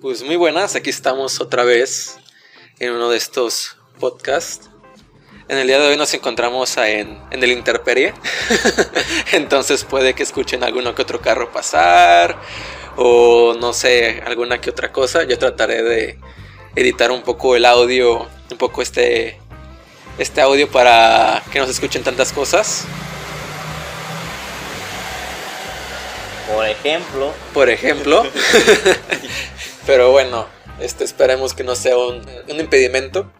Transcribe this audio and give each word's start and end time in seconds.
Pues 0.00 0.22
muy 0.22 0.36
buenas, 0.36 0.76
aquí 0.76 0.90
estamos 0.90 1.40
otra 1.40 1.64
vez 1.64 2.18
en 2.78 2.92
uno 2.92 3.10
de 3.10 3.16
estos 3.16 3.76
podcasts. 3.98 4.70
En 5.48 5.58
el 5.58 5.66
día 5.66 5.78
de 5.78 5.88
hoy 5.88 5.96
nos 5.96 6.12
encontramos 6.14 6.76
en, 6.76 7.18
en 7.30 7.42
el 7.42 7.50
Interperie, 7.50 8.14
entonces 9.32 9.84
puede 9.84 10.14
que 10.14 10.22
escuchen 10.22 10.62
alguno 10.62 10.94
que 10.94 11.02
otro 11.02 11.20
carro 11.20 11.50
pasar 11.50 12.40
o 12.96 13.54
no 13.58 13.72
sé, 13.72 14.22
alguna 14.26 14.60
que 14.60 14.70
otra 14.70 14.92
cosa. 14.92 15.24
Yo 15.24 15.38
trataré 15.38 15.82
de 15.82 16.18
editar 16.76 17.10
un 17.10 17.22
poco 17.22 17.56
el 17.56 17.64
audio, 17.64 18.28
un 18.50 18.58
poco 18.58 18.82
este, 18.82 19.38
este 20.18 20.40
audio 20.40 20.70
para 20.70 21.42
que 21.50 21.58
no 21.58 21.66
se 21.66 21.72
escuchen 21.72 22.02
tantas 22.02 22.32
cosas. 22.32 22.84
Por 26.52 26.66
ejemplo. 26.66 27.32
Por 27.52 27.68
ejemplo. 27.68 28.26
Pero 29.88 30.10
bueno, 30.10 30.46
este, 30.80 31.02
esperemos 31.02 31.54
que 31.54 31.64
no 31.64 31.74
sea 31.74 31.96
un, 31.96 32.20
un 32.46 32.60
impedimento 32.60 33.32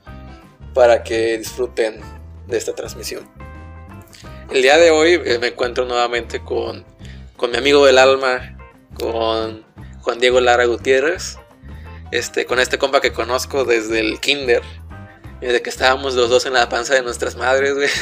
para 0.73 1.03
que 1.03 1.37
disfruten 1.37 2.01
de 2.47 2.57
esta 2.57 2.75
transmisión. 2.75 3.29
El 4.51 4.63
día 4.63 4.79
de 4.79 4.91
hoy 4.91 5.21
eh, 5.27 5.39
me 5.39 5.49
encuentro 5.49 5.85
nuevamente 5.85 6.43
con, 6.43 6.87
con 7.37 7.51
mi 7.51 7.59
amigo 7.59 7.85
del 7.85 7.99
alma, 7.99 8.57
con 8.95 9.63
Juan 10.01 10.21
Diego 10.21 10.41
Lara 10.41 10.65
Gutiérrez, 10.65 11.37
este, 12.13 12.47
con 12.47 12.61
este 12.61 12.79
compa 12.79 13.03
que 13.03 13.13
conozco 13.13 13.67
desde 13.67 14.01
el 14.01 14.19
kinder, 14.19 14.63
desde 15.43 15.61
que 15.61 15.69
estábamos 15.69 16.15
los 16.15 16.31
dos 16.31 16.47
en 16.47 16.55
la 16.55 16.71
panza 16.71 16.95
de 16.95 17.03
nuestras 17.03 17.37
madres, 17.37 17.75
güey. 17.75 17.91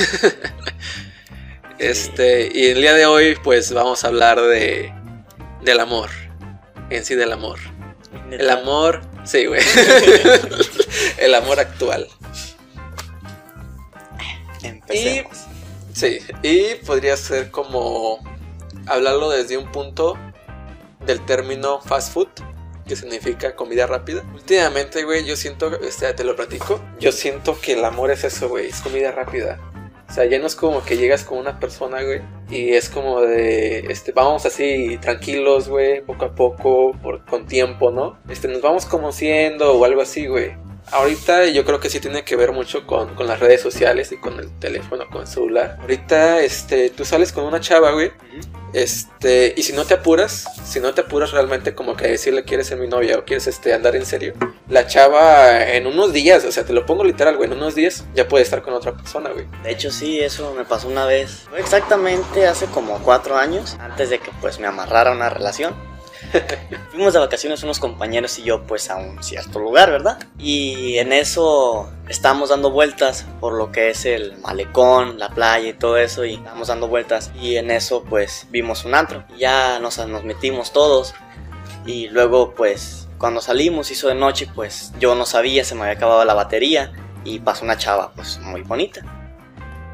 Este, 1.79 2.49
y 2.55 2.69
el 2.69 2.81
día 2.81 2.95
de 2.95 3.05
hoy, 3.05 3.37
pues 3.45 3.71
vamos 3.73 4.03
a 4.05 4.09
hablar 4.09 4.41
de 4.41 4.95
del 5.63 5.79
amor, 5.79 6.09
en 6.89 7.05
sí 7.05 7.15
del 7.17 7.33
amor. 7.33 7.59
El 8.31 8.51
amor, 8.51 9.03
sí, 9.25 9.47
güey. 9.47 9.61
el 11.19 11.35
amor 11.35 11.61
actual. 11.61 12.09
Empecemos. 14.63 15.47
Sí, 15.93 16.19
y 16.43 16.75
podría 16.85 17.17
ser 17.17 17.51
como 17.51 18.19
hablarlo 18.87 19.31
desde 19.31 19.57
un 19.57 19.71
punto 19.73 20.19
del 21.07 21.25
término 21.25 21.81
fast 21.81 22.13
food, 22.13 22.29
que 22.87 22.97
significa 22.97 23.55
comida 23.57 23.87
rápida. 23.87 24.23
Últimamente, 24.35 25.05
güey, 25.05 25.25
yo 25.25 25.37
siento, 25.37 25.81
este, 25.81 26.13
te 26.13 26.25
lo 26.25 26.37
platico, 26.37 26.81
yo 27.01 27.13
siento 27.13 27.59
que 27.61 27.75
el 27.75 27.85
amor 27.85 28.11
es 28.11 28.25
eso, 28.25 28.49
güey, 28.49 28.69
es 28.69 28.81
comida 28.81 29.13
rápida. 29.13 29.59
O 30.09 30.13
sea, 30.13 30.25
ya 30.27 30.39
no 30.39 30.47
es 30.47 30.55
como 30.55 30.85
que 30.85 30.97
llegas 30.97 31.25
con 31.25 31.39
una 31.39 31.59
persona, 31.59 32.03
güey, 32.03 32.21
y 32.49 32.73
es 32.75 32.89
como 32.89 33.21
de, 33.21 33.87
este, 33.91 34.13
vamos 34.13 34.47
así 34.47 34.99
tranquilos, 35.01 35.69
güey, 35.69 36.01
poco 36.03 36.27
a 36.27 36.35
poco, 36.35 36.93
por, 37.03 37.25
con 37.25 37.47
tiempo, 37.47 37.91
¿no? 37.91 38.19
Este, 38.29 38.49
nos 38.49 38.63
vamos 38.63 38.87
conociendo 38.87 39.75
o 39.75 39.85
algo 39.85 40.01
así, 40.01 40.27
güey. 40.27 40.55
Ahorita 40.93 41.47
yo 41.47 41.65
creo 41.65 41.81
que 41.81 41.91
sí 41.91 41.99
tiene 41.99 42.25
que 42.25 42.37
ver 42.37 42.53
mucho 42.53 42.87
con, 42.87 43.17
con, 43.17 43.27
las 43.27 43.41
redes 43.41 43.61
sociales 43.61 44.13
y 44.13 44.19
con 44.19 44.39
el 44.39 44.57
teléfono, 44.61 45.05
con 45.11 45.23
el 45.23 45.27
celular. 45.27 45.79
Ahorita, 45.81 46.41
este, 46.43 46.91
tú 46.91 47.05
sales 47.05 47.33
con 47.33 47.45
una 47.45 47.59
chava, 47.59 47.91
güey. 47.91 48.13
Este, 48.73 49.53
y 49.57 49.63
si 49.63 49.73
no 49.73 49.85
te 49.85 49.95
apuras, 49.95 50.47
si 50.65 50.79
no 50.79 50.95
te 50.95 51.01
apuras 51.01 51.33
realmente 51.33 51.75
como 51.75 51.97
que 51.97 52.07
decirle 52.07 52.45
quieres 52.45 52.69
ser 52.69 52.79
mi 52.79 52.87
novia 52.87 53.19
o 53.19 53.25
quieres 53.25 53.49
este, 53.49 53.73
andar 53.73 53.97
en 53.97 54.07
serio, 54.07 54.35
la 54.69 54.87
chava 54.87 55.65
en 55.65 55.87
unos 55.87 56.13
días, 56.13 56.45
o 56.45 56.53
sea, 56.53 56.65
te 56.65 56.73
lo 56.73 56.87
pongo 56.87 57.05
literal, 57.05 57.37
güey, 57.37 57.51
en 57.51 57.57
unos 57.57 57.75
días 57.75 58.05
ya 58.15 58.27
puede 58.27 58.43
estar 58.45 58.63
con 58.63 58.75
otra 58.75 58.93
persona, 58.93 59.31
güey. 59.31 59.47
De 59.63 59.71
hecho, 59.71 59.91
sí, 59.91 60.21
eso 60.21 60.55
me 60.55 60.65
pasó 60.65 60.89
una 60.89 61.07
vez. 61.07 61.47
Fue 61.49 61.61
exactamente 61.61 62.47
hace 62.47 62.67
como 62.67 62.99
cuatro 62.99 63.37
años, 63.37 63.77
antes 63.81 64.11
de 64.11 64.19
que 64.19 64.31
pues 64.41 64.59
me 64.59 64.67
amarrara 64.67 65.13
una 65.13 65.31
relación. 65.31 65.75
Fuimos 66.91 67.13
de 67.13 67.21
vacaciones 67.21 67.63
unos 67.63 67.79
compañeros 67.79 68.39
y 68.39 68.43
yo 68.43 68.63
pues 68.63 68.91
a 68.91 68.97
un 68.97 69.23
cierto 69.23 69.61
lugar, 69.61 69.91
¿verdad? 69.91 70.19
Y 70.39 70.99
en 70.99 71.13
eso 71.13 71.91
estábamos 72.09 72.49
dando 72.49 72.71
vueltas 72.71 73.27
por 73.41 73.53
lo 73.53 73.71
que 73.71 73.91
es 73.91 74.05
el 74.07 74.37
malecón, 74.39 75.19
la 75.19 75.29
playa 75.29 75.69
y 75.69 75.73
todo 75.75 75.97
eso 75.97 76.25
y 76.25 76.35
estábamos 76.35 76.69
dando 76.69 76.89
vueltas 76.89 77.31
y 77.41 77.57
en 77.57 77.71
eso 77.71 78.03
pues 78.03 78.47
vimos 78.51 78.85
un 78.85 78.95
antro. 78.95 79.25
Ya 79.39 79.79
nos, 79.79 79.99
nos 80.07 80.25
metimos 80.25 80.73
todos 80.73 81.15
y 81.85 82.09
luego 82.09 82.55
pues 82.55 83.06
cuando 83.19 83.41
salimos 83.41 83.91
hizo 83.91 84.09
de 84.09 84.15
noche 84.15 84.49
pues 84.55 84.93
yo 84.99 85.15
no 85.15 85.27
sabía, 85.27 85.65
se 85.65 85.75
me 85.75 85.83
había 85.83 85.95
acabado 85.95 86.25
la 86.25 86.35
batería 86.35 86.93
y 87.25 87.41
pasó 87.41 87.65
una 87.65 87.77
chava 87.77 88.13
pues 88.15 88.39
muy 88.39 88.63
bonita. 88.63 89.03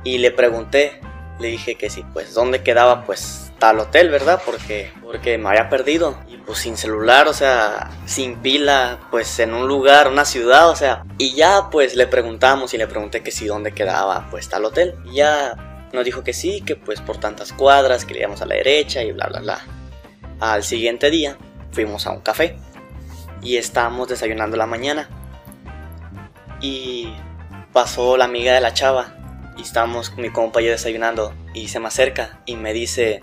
Y 0.05 0.19
le 0.19 0.31
pregunté, 0.31 1.01
le 1.39 1.49
dije 1.49 1.77
que 1.77 1.91
sí, 1.91 2.05
pues 2.13 2.35
dónde 2.35 2.63
quedaba 2.63 3.05
pues 3.05 3.53
al 3.61 3.79
hotel, 3.79 4.11
¿verdad? 4.11 4.43
Porque, 4.45 4.93
porque 5.03 5.39
me 5.39 5.49
había 5.51 5.69
perdido. 5.69 6.19
Y 6.29 6.37
pues 6.39 6.59
sin 6.59 6.77
celular, 6.77 7.29
o 7.29 7.33
sea, 7.33 7.91
sin 8.07 8.37
pila, 8.37 8.99
pues 9.11 9.39
en 9.39 9.55
un 9.55 9.69
lugar, 9.69 10.09
una 10.09 10.25
ciudad, 10.25 10.69
o 10.69 10.77
sea. 10.77 11.05
Y 11.19 11.35
ya 11.35 11.71
pues 11.71 11.95
le 11.95 12.07
preguntamos 12.07 12.75
y 12.75 12.79
le 12.79 12.87
pregunté 12.87 13.23
que 13.23 13.31
si 13.31 13.47
dónde 13.47 13.73
quedaba 13.73 14.29
pues 14.31 14.49
tal 14.49 14.65
hotel. 14.65 14.97
Y 15.07 15.17
ya 15.17 15.89
nos 15.93 16.05
dijo 16.05 16.25
que 16.25 16.33
sí, 16.33 16.63
que 16.63 16.77
pues 16.77 17.01
por 17.01 17.19
tantas 17.19 17.53
cuadras, 17.53 18.05
que 18.05 18.15
le 18.15 18.21
íbamos 18.21 18.43
a 18.43 18.47
la 18.47 18.57
derecha 18.57 19.03
y 19.03 19.13
bla, 19.13 19.27
bla, 19.29 19.41
bla. 19.41 19.61
Al 20.41 20.65
siguiente 20.65 21.11
día 21.11 21.39
fuimos 21.71 22.07
a 22.07 22.11
un 22.11 22.21
café 22.21 22.57
y 23.43 23.57
estábamos 23.57 24.09
desayunando 24.09 24.57
la 24.57 24.67
mañana. 24.67 25.09
Y 26.61 27.13
pasó 27.73 28.17
la 28.17 28.25
amiga 28.27 28.55
de 28.55 28.61
la 28.61 28.73
chava 28.73 29.15
y 29.57 29.63
estábamos 29.63 30.11
con 30.11 30.23
mi 30.23 30.31
compa 30.31 30.63
y 30.63 30.67
yo 30.67 30.71
desayunando 30.71 31.35
y 31.55 31.69
se 31.69 31.81
me 31.81 31.89
acerca 31.89 32.41
y 32.47 32.57
me 32.57 32.73
dice, 32.73 33.21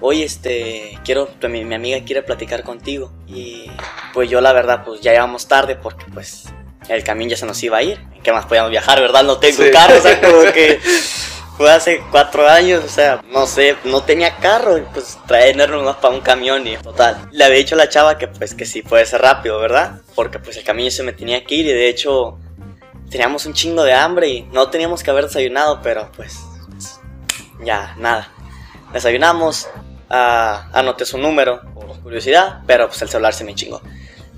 oye, 0.00 0.24
este, 0.24 0.98
quiero, 1.04 1.28
mi, 1.48 1.64
mi, 1.64 1.74
amiga 1.74 2.04
quiere 2.04 2.22
platicar 2.22 2.62
contigo. 2.62 3.12
Y 3.26 3.70
pues 4.12 4.28
yo 4.28 4.40
la 4.40 4.52
verdad, 4.52 4.84
pues 4.84 5.00
ya 5.00 5.14
íbamos 5.14 5.48
tarde 5.48 5.76
porque 5.76 6.04
pues 6.12 6.44
el 6.88 7.02
camión 7.02 7.30
ya 7.30 7.36
se 7.36 7.46
nos 7.46 7.62
iba 7.62 7.78
a 7.78 7.82
ir. 7.82 7.98
¿En 8.14 8.22
qué 8.22 8.32
más 8.32 8.44
podíamos 8.46 8.70
viajar, 8.70 9.00
verdad? 9.00 9.24
No 9.24 9.38
tengo 9.38 9.62
Sí. 9.62 9.70
carro, 9.70 9.96
o 9.96 10.00
sea, 10.00 10.20
como 10.20 10.52
que 10.52 10.80
fue 11.56 11.70
hace 11.70 12.02
cuatro 12.10 12.48
años, 12.48 12.84
o 12.84 12.88
sea, 12.88 13.22
no 13.30 13.46
sé, 13.46 13.76
no 13.84 14.02
tenía 14.02 14.36
carro 14.36 14.76
y 14.76 14.82
pues 14.82 15.18
traernos 15.26 15.84
más 15.84 15.96
para 15.96 16.14
un 16.14 16.20
camión 16.20 16.66
y 16.66 16.76
total. 16.76 17.28
Le 17.30 17.44
había 17.44 17.58
dicho 17.58 17.76
a 17.76 17.78
la 17.78 17.88
chava 17.88 18.18
que 18.18 18.26
pues 18.28 18.54
que 18.54 18.66
sí 18.66 18.82
puede 18.82 19.06
ser 19.06 19.22
rápido, 19.22 19.58
¿verdad? 19.60 20.00
Porque 20.14 20.38
pues 20.38 20.56
el 20.56 20.64
camión 20.64 20.90
se 20.90 21.02
me 21.04 21.12
tenía 21.12 21.44
que 21.44 21.54
ir 21.54 21.66
y 21.66 21.72
de 21.72 21.88
hecho 21.88 22.38
teníamos 23.08 23.46
un 23.46 23.54
chingo 23.54 23.84
de 23.84 23.92
hambre 23.92 24.28
y 24.28 24.42
no 24.42 24.68
teníamos 24.68 25.02
que 25.02 25.10
haber 25.10 25.26
desayunado, 25.26 25.80
pero 25.82 26.10
pues 26.16 26.40
ya, 27.64 27.94
nada. 27.98 28.32
Desayunamos, 28.92 29.68
ah, 30.10 30.68
anoté 30.72 31.04
su 31.04 31.18
número 31.18 31.62
por 31.74 32.00
curiosidad, 32.00 32.62
pero 32.66 32.88
pues 32.88 33.00
el 33.02 33.08
celular 33.08 33.32
se 33.32 33.44
me 33.44 33.54
chingó. 33.54 33.80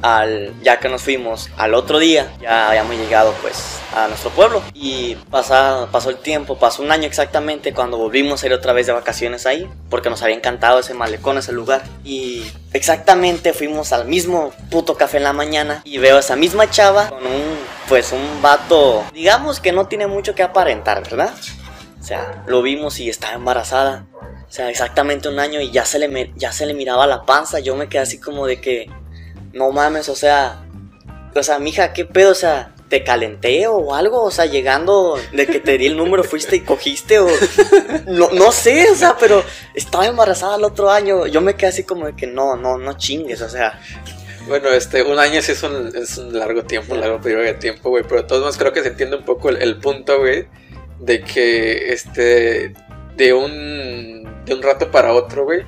Al, 0.03 0.53
ya 0.63 0.79
que 0.79 0.89
nos 0.89 1.03
fuimos 1.03 1.49
al 1.57 1.75
otro 1.75 1.99
día, 1.99 2.33
ya 2.41 2.69
habíamos 2.69 2.97
llegado 2.97 3.33
pues 3.41 3.81
a 3.95 4.09
nuestro 4.09 4.31
pueblo 4.31 4.63
y 4.75 5.17
pasó 5.31 6.11
el 6.11 6.17
tiempo, 6.19 6.59
pasó 6.59 6.83
un 6.83 6.93
año 6.93 7.07
exactamente 7.07 7.73
cuando 7.73 7.97
volvimos 7.97 8.43
a 8.43 8.47
ir 8.47 8.53
otra 8.53 8.75
vez 8.75 8.87
de 8.87 8.93
vacaciones 8.93 9.47
ahí, 9.47 9.69
porque 9.89 10.11
nos 10.11 10.23
había 10.23 10.37
encantado 10.37 10.81
ese 10.81 10.93
malecón, 10.93 11.39
ese 11.39 11.53
lugar. 11.53 11.83
Y 12.05 12.45
exactamente 12.75 13.55
fuimos 13.55 13.93
al 13.93 14.07
mismo 14.07 14.53
puto 14.71 14.97
café 14.97 15.17
en 15.17 15.25
la 15.25 15.33
mañana 15.33 15.81
y 15.85 15.99
veo 15.99 16.17
a 16.17 16.21
esa 16.21 16.37
misma 16.37 16.69
chava 16.71 17.09
con 17.09 17.27
un, 17.27 17.59
pues 17.89 18.13
un 18.13 18.43
vato, 18.43 19.05
digamos 19.15 19.61
que 19.61 19.73
no 19.73 19.87
tiene 19.87 20.07
mucho 20.07 20.35
que 20.35 20.43
aparentar, 20.43 21.03
¿verdad? 21.03 21.35
O 22.01 22.05
sea, 22.05 22.45
lo 22.47 22.63
vimos 22.63 23.01
y 23.01 23.09
estaba 23.09 23.35
embarazada. 23.35 24.07
O 24.49 24.53
sea, 24.53 24.71
exactamente 24.71 25.29
un 25.29 25.41
año 25.41 25.61
y 25.61 25.73
ya 25.73 25.85
se 25.85 25.99
le, 25.99 26.33
ya 26.37 26.53
se 26.53 26.67
le 26.67 26.73
miraba 26.73 27.07
la 27.09 27.25
panza. 27.25 27.59
Yo 27.59 27.75
me 27.75 27.89
quedé 27.89 28.03
así 28.03 28.21
como 28.21 28.47
de 28.47 28.61
que, 28.61 28.89
no 29.57 29.73
mames, 29.73 30.09
o 30.09 30.15
sea, 30.15 30.63
o 31.35 31.43
sea, 31.43 31.59
mija, 31.59 31.93
¿qué 31.93 32.05
pedo? 32.05 32.33
O 32.33 32.35
sea, 32.35 32.75
¿te 32.89 33.03
calenté 33.03 33.67
o 33.67 33.95
algo? 33.95 34.23
O 34.23 34.31
sea, 34.31 34.47
llegando 34.47 35.19
de 35.33 35.47
que 35.47 35.61
te 35.61 35.79
di 35.79 35.87
el 35.87 35.97
número, 35.97 36.23
fuiste 36.25 36.57
y 36.57 36.61
cogiste 36.61 37.19
o... 37.19 37.29
No, 38.07 38.31
no 38.31 38.53
sé, 38.53 38.89
o 38.91 38.95
sea, 38.95 39.17
pero 39.19 39.43
estaba 39.75 40.07
embarazada 40.07 40.57
el 40.57 40.65
otro 40.65 40.91
año. 40.91 41.27
Yo 41.27 41.41
me 41.41 41.57
quedé 41.57 41.69
así 41.69 41.83
como 41.83 42.07
de 42.07 42.15
que 42.15 42.27
no, 42.27 42.57
no, 42.57 42.79
no 42.79 42.97
chingues, 42.97 43.41
o 43.41 43.49
sea, 43.49 43.81
Bueno, 44.47 44.69
este, 44.69 45.03
un 45.03 45.19
año 45.19 45.43
sí 45.43 45.53
es 45.53 45.63
un, 45.65 46.39
largo 46.39 46.63
tiempo, 46.65 46.95
un 46.95 47.01
largo 47.01 47.21
periodo 47.21 47.43
de 47.43 47.55
tiempo, 47.55 47.91
güey. 47.91 48.05
Pero 48.05 48.23
de 48.23 48.29
todos 48.29 48.43
modos 48.43 48.59
creo 48.59 48.73
que 48.73 48.83
se 48.83 48.89
entiende 48.89 49.17
un 49.17 49.25
poco 49.25 49.49
el, 49.49 49.61
el 49.61 49.79
punto, 49.79 50.21
güey, 50.21 50.47
de 51.01 51.25
que, 51.25 51.93
este, 51.93 52.75
de 53.17 53.33
un, 53.33 54.45
de 54.45 54.55
un 54.55 54.63
rato 54.63 54.91
para 54.91 55.13
otro, 55.13 55.45
güey, 55.45 55.65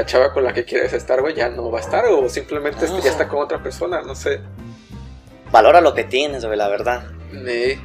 la 0.00 0.06
chava 0.06 0.32
con 0.32 0.42
la 0.44 0.52
que 0.54 0.64
quieres 0.64 0.92
estar, 0.92 1.20
güey, 1.20 1.34
ya 1.34 1.48
no 1.48 1.70
va 1.70 1.78
a 1.78 1.82
estar 1.82 2.04
o 2.06 2.28
simplemente 2.28 2.84
este, 2.86 3.00
ya 3.02 3.10
está 3.10 3.28
con 3.28 3.40
otra 3.40 3.62
persona, 3.62 4.00
no 4.02 4.14
sé. 4.14 4.40
valora 5.52 5.80
lo 5.80 5.94
que 5.94 6.04
tienes, 6.04 6.44
güey, 6.44 6.56
la 6.56 6.68
verdad. 6.68 7.04
Me- 7.32 7.78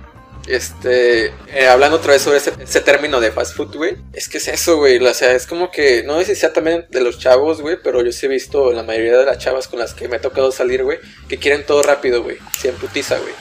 este, 0.47 1.33
eh, 1.47 1.67
hablando 1.67 1.97
otra 1.97 2.13
vez 2.13 2.21
sobre 2.21 2.37
ese, 2.37 2.53
ese 2.59 2.81
término 2.81 3.19
de 3.19 3.31
fast 3.31 3.55
food, 3.55 3.75
güey, 3.75 3.97
es 4.13 4.29
que 4.29 4.37
es 4.37 4.47
eso, 4.47 4.77
güey, 4.77 4.97
o 4.97 5.13
sea, 5.13 5.33
es 5.33 5.47
como 5.47 5.71
que, 5.71 6.03
no 6.03 6.19
sé 6.19 6.25
si 6.25 6.35
sea 6.35 6.53
también 6.53 6.85
de 6.89 7.01
los 7.01 7.19
chavos, 7.19 7.61
güey, 7.61 7.77
pero 7.83 8.03
yo 8.03 8.11
sí 8.11 8.25
he 8.25 8.29
visto 8.29 8.71
la 8.71 8.83
mayoría 8.83 9.17
de 9.17 9.25
las 9.25 9.37
chavas 9.37 9.67
con 9.67 9.79
las 9.79 9.93
que 9.93 10.07
me 10.07 10.17
ha 10.17 10.21
tocado 10.21 10.51
salir, 10.51 10.83
güey, 10.83 10.99
que 11.27 11.37
quieren 11.37 11.65
todo 11.65 11.83
rápido, 11.83 12.23
güey, 12.23 12.37
sin 12.59 12.73
putiza, 12.73 13.17
güey. 13.17 13.33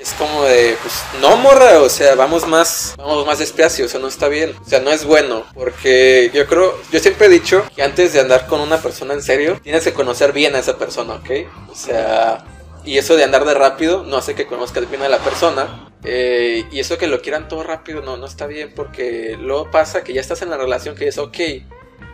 Es 0.00 0.12
como 0.14 0.44
de, 0.44 0.76
pues, 0.82 0.94
no, 1.20 1.36
morra, 1.36 1.80
o 1.80 1.88
sea, 1.88 2.14
vamos 2.14 2.46
más, 2.46 2.94
vamos 2.96 3.26
más 3.26 3.38
despacio, 3.38 3.86
o 3.86 3.88
sea, 3.88 4.00
no 4.00 4.08
está 4.08 4.28
bien, 4.28 4.54
o 4.64 4.68
sea, 4.68 4.80
no 4.80 4.90
es 4.90 5.04
bueno, 5.04 5.46
porque 5.54 6.30
yo 6.32 6.46
creo, 6.46 6.78
yo 6.90 7.00
siempre 7.00 7.26
he 7.26 7.30
dicho 7.30 7.64
que 7.74 7.82
antes 7.82 8.12
de 8.12 8.20
andar 8.20 8.46
con 8.46 8.60
una 8.60 8.80
persona 8.80 9.14
en 9.14 9.22
serio, 9.22 9.60
tienes 9.62 9.84
que 9.84 9.92
conocer 9.92 10.32
bien 10.32 10.56
a 10.56 10.60
esa 10.60 10.78
persona, 10.78 11.14
¿ok? 11.14 11.30
O 11.70 11.74
sea, 11.74 12.44
y 12.84 12.98
eso 12.98 13.16
de 13.16 13.24
andar 13.24 13.44
de 13.44 13.54
rápido 13.54 14.02
no 14.04 14.16
hace 14.16 14.34
que 14.34 14.46
conozcas 14.46 14.88
bien 14.88 15.02
a 15.02 15.08
la 15.08 15.18
persona. 15.18 15.87
Eh, 16.04 16.64
y 16.70 16.80
eso 16.80 16.96
que 16.98 17.06
lo 17.08 17.20
quieran 17.22 17.48
todo 17.48 17.62
rápido 17.64 18.02
no, 18.02 18.16
no 18.16 18.26
está 18.26 18.46
bien 18.46 18.72
porque 18.74 19.36
luego 19.40 19.70
pasa 19.70 20.04
que 20.04 20.12
ya 20.12 20.20
estás 20.20 20.42
en 20.42 20.50
la 20.50 20.56
relación 20.56 20.94
que 20.94 21.08
es 21.08 21.18
ok, 21.18 21.36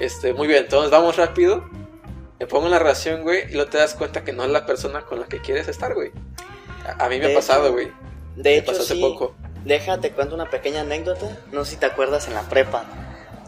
este, 0.00 0.32
muy 0.34 0.48
bien, 0.48 0.64
entonces 0.64 0.90
vamos 0.90 1.16
rápido, 1.16 1.64
me 2.40 2.46
pongo 2.46 2.66
en 2.66 2.72
la 2.72 2.78
relación, 2.78 3.22
güey, 3.22 3.48
y 3.50 3.54
luego 3.54 3.70
te 3.70 3.78
das 3.78 3.94
cuenta 3.94 4.24
que 4.24 4.32
no 4.32 4.44
es 4.44 4.50
la 4.50 4.66
persona 4.66 5.02
con 5.02 5.20
la 5.20 5.26
que 5.26 5.40
quieres 5.40 5.68
estar, 5.68 5.94
güey. 5.94 6.10
A, 6.86 7.04
a 7.04 7.08
mí 7.08 7.18
me 7.18 7.28
De 7.28 7.32
ha 7.32 7.36
pasado, 7.36 7.64
hecho, 7.66 7.72
güey. 7.74 7.92
De 8.36 8.50
Me 8.50 8.56
hecho, 8.56 8.66
pasó 8.72 8.82
hace 8.82 8.94
sí. 8.94 9.00
poco. 9.00 9.34
Déjate 9.64 10.10
cuento 10.10 10.34
una 10.34 10.50
pequeña 10.50 10.80
anécdota. 10.82 11.38
No 11.52 11.64
sé 11.64 11.72
si 11.72 11.76
te 11.78 11.86
acuerdas 11.86 12.26
en 12.28 12.34
la 12.34 12.42
prepa 12.42 12.84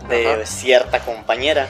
de 0.09 0.27
Ajá. 0.35 0.47
cierta 0.47 1.00
compañera 1.05 1.69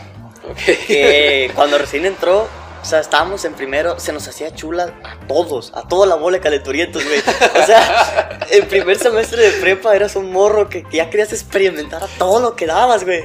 Ok. 0.48 0.58
que 0.86 1.50
cuando 1.54 1.78
recién 1.78 2.04
entró, 2.06 2.46
o 2.86 2.88
sea, 2.88 3.00
estábamos 3.00 3.44
en 3.44 3.52
primero, 3.52 3.98
se 3.98 4.12
nos 4.12 4.28
hacía 4.28 4.54
chula 4.54 4.94
a 5.02 5.18
todos, 5.26 5.72
a 5.74 5.88
toda 5.88 6.06
la 6.06 6.14
bola 6.14 6.36
de 6.36 6.40
calenturientos, 6.40 7.04
güey. 7.04 7.18
O 7.18 7.66
sea, 7.66 8.38
en 8.52 8.64
primer 8.68 8.96
semestre 8.96 9.42
de 9.42 9.50
prepa 9.60 9.96
eras 9.96 10.14
un 10.14 10.30
morro 10.30 10.68
que, 10.68 10.84
que 10.84 10.98
ya 10.98 11.10
querías 11.10 11.32
experimentar 11.32 12.04
a 12.04 12.06
todo 12.06 12.38
lo 12.38 12.54
que 12.54 12.64
dabas, 12.66 13.02
güey. 13.02 13.24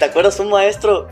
¿Te 0.00 0.06
acuerdas 0.06 0.40
un 0.40 0.50
maestro? 0.50 1.06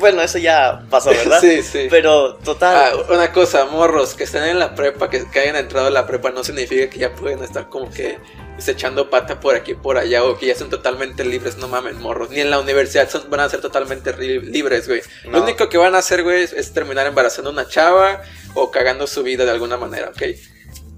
Bueno, 0.00 0.22
eso 0.22 0.38
ya 0.38 0.82
pasó, 0.90 1.10
¿verdad? 1.10 1.38
Sí, 1.42 1.62
sí. 1.62 1.86
Pero 1.90 2.34
total. 2.36 2.74
Ah, 2.94 3.12
una 3.14 3.32
cosa, 3.32 3.66
morros, 3.66 4.14
que 4.14 4.24
estén 4.24 4.42
en 4.44 4.58
la 4.58 4.74
prepa, 4.74 5.08
que, 5.10 5.28
que 5.30 5.38
hayan 5.40 5.56
entrado 5.56 5.86
a 5.86 5.90
la 5.90 6.06
prepa, 6.06 6.30
no 6.30 6.42
significa 6.42 6.90
que 6.90 6.98
ya 6.98 7.12
pueden 7.14 7.44
estar 7.44 7.68
como 7.68 7.90
que 7.90 8.18
echando 8.66 9.08
pata 9.08 9.40
por 9.40 9.54
aquí 9.54 9.74
por 9.74 9.96
allá, 9.96 10.22
o 10.24 10.36
que 10.38 10.46
ya 10.46 10.54
son 10.54 10.68
totalmente 10.70 11.24
libres, 11.24 11.56
no 11.56 11.66
mames, 11.68 11.94
morros. 11.96 12.30
Ni 12.30 12.40
en 12.40 12.50
la 12.50 12.58
universidad 12.58 13.08
son- 13.08 13.28
van 13.30 13.40
a 13.40 13.48
ser 13.48 13.60
totalmente 13.60 14.12
libres, 14.16 14.86
güey. 14.88 15.02
Lo 15.24 15.42
único 15.42 15.68
que 15.68 15.78
van 15.78 15.94
a 15.94 15.98
hacer, 15.98 16.22
güey, 16.22 16.42
es, 16.44 16.72
terminar 16.72 17.06
embarazando 17.06 17.50
a 17.50 17.52
una 17.54 17.66
chava 17.68 18.22
o 18.54 18.70
cagando 18.70 19.06
su 19.06 19.22
vida 19.22 19.44
de 19.44 19.50
alguna 19.52 19.76
manera, 19.76 20.10
¿ok? 20.10 20.22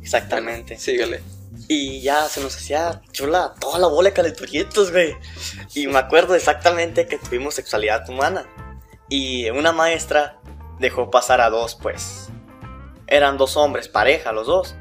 exactamente. 0.03 0.79
Síguele. 0.79 1.23
Y 1.69 2.03
ya 2.03 2.29
se 2.29 2.41
nos 2.41 2.57
hacía 2.57 3.01
chula 3.13 3.55
toda 3.61 3.79
la 3.79 3.87
bola 3.87 4.09
de 4.11 4.15
calenturientos, 4.15 4.91
güey. 4.91 5.15
Y 5.75 5.87
me 5.87 5.99
acuerdo 5.99 6.35
exactamente 6.35 7.07
que 7.07 7.19
tuvimos 7.19 7.55
sexualidad 7.55 8.09
humana. 8.11 8.45
Y 9.13 9.51
una 9.51 9.73
maestra 9.73 10.39
dejó 10.79 11.11
pasar 11.11 11.43
a 11.43 11.51
dos, 11.51 11.75
pues. 11.75 12.31
Eran 13.07 13.37
dos 13.37 13.59
hombres, 13.59 13.87
pareja, 13.87 14.33
los 14.33 14.47
dos. 14.47 14.75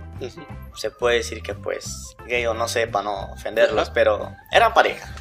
Se 0.74 0.90
puede 0.90 1.18
decir 1.18 1.44
que, 1.44 1.54
pues, 1.54 2.16
gay 2.28 2.46
o 2.46 2.54
no 2.54 2.70
sé, 2.70 2.88
para 2.88 3.04
no 3.04 3.34
ofenderlos, 3.34 3.90
pero 3.90 4.34
eran 4.50 4.74
pareja. 4.74 5.14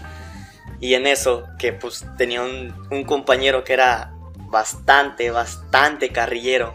Y 0.79 0.95
en 0.95 1.09
eso, 1.09 1.43
que 1.59 1.73
pues 1.73 2.07
tenía 2.19 2.41
un, 2.41 2.73
un 2.93 3.03
compañero 3.03 3.65
que 3.65 3.73
era 3.73 4.15
bastante, 4.37 5.33
bastante 5.33 6.11
carrillero. 6.11 6.73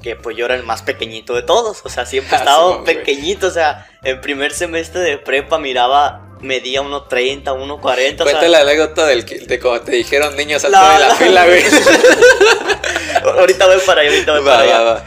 Que 0.00 0.14
pues 0.14 0.36
yo 0.36 0.44
era 0.44 0.54
el 0.54 0.62
más 0.62 0.82
pequeñito 0.82 1.34
de 1.34 1.42
todos. 1.42 1.84
O 1.84 1.88
sea, 1.88 2.06
siempre 2.06 2.36
Ah, 2.36 2.38
estaba 2.38 2.84
pequeñito. 2.84 3.48
O 3.48 3.50
sea, 3.50 3.88
en 4.04 4.20
primer 4.20 4.52
semestre 4.52 5.00
de 5.00 5.18
prepa 5.18 5.58
miraba, 5.58 6.25
medía 6.40 6.82
1.30, 6.82 7.44
1.40. 7.44 7.78
o 7.78 7.80
sea, 7.80 8.14
Cuenta 8.24 8.48
la 8.48 8.60
anécdota 8.60 9.06
del 9.06 9.24
de 9.24 9.60
cuando 9.60 9.82
te 9.82 9.92
dijeron 9.92 10.36
niños 10.36 10.64
al 10.64 10.72
No, 10.72 10.88
de 10.92 10.98
la 10.98 11.08
no. 11.08 11.14
fila, 11.16 11.44
güey. 11.46 11.62
ahorita 13.38 13.66
voy 13.66 13.80
para 13.84 14.00
allá, 14.02 14.10
ahorita 14.10 14.32
voy 14.32 14.42
Va, 14.44 14.50
para 14.52 14.62
allá. 14.62 14.80
va. 14.82 15.04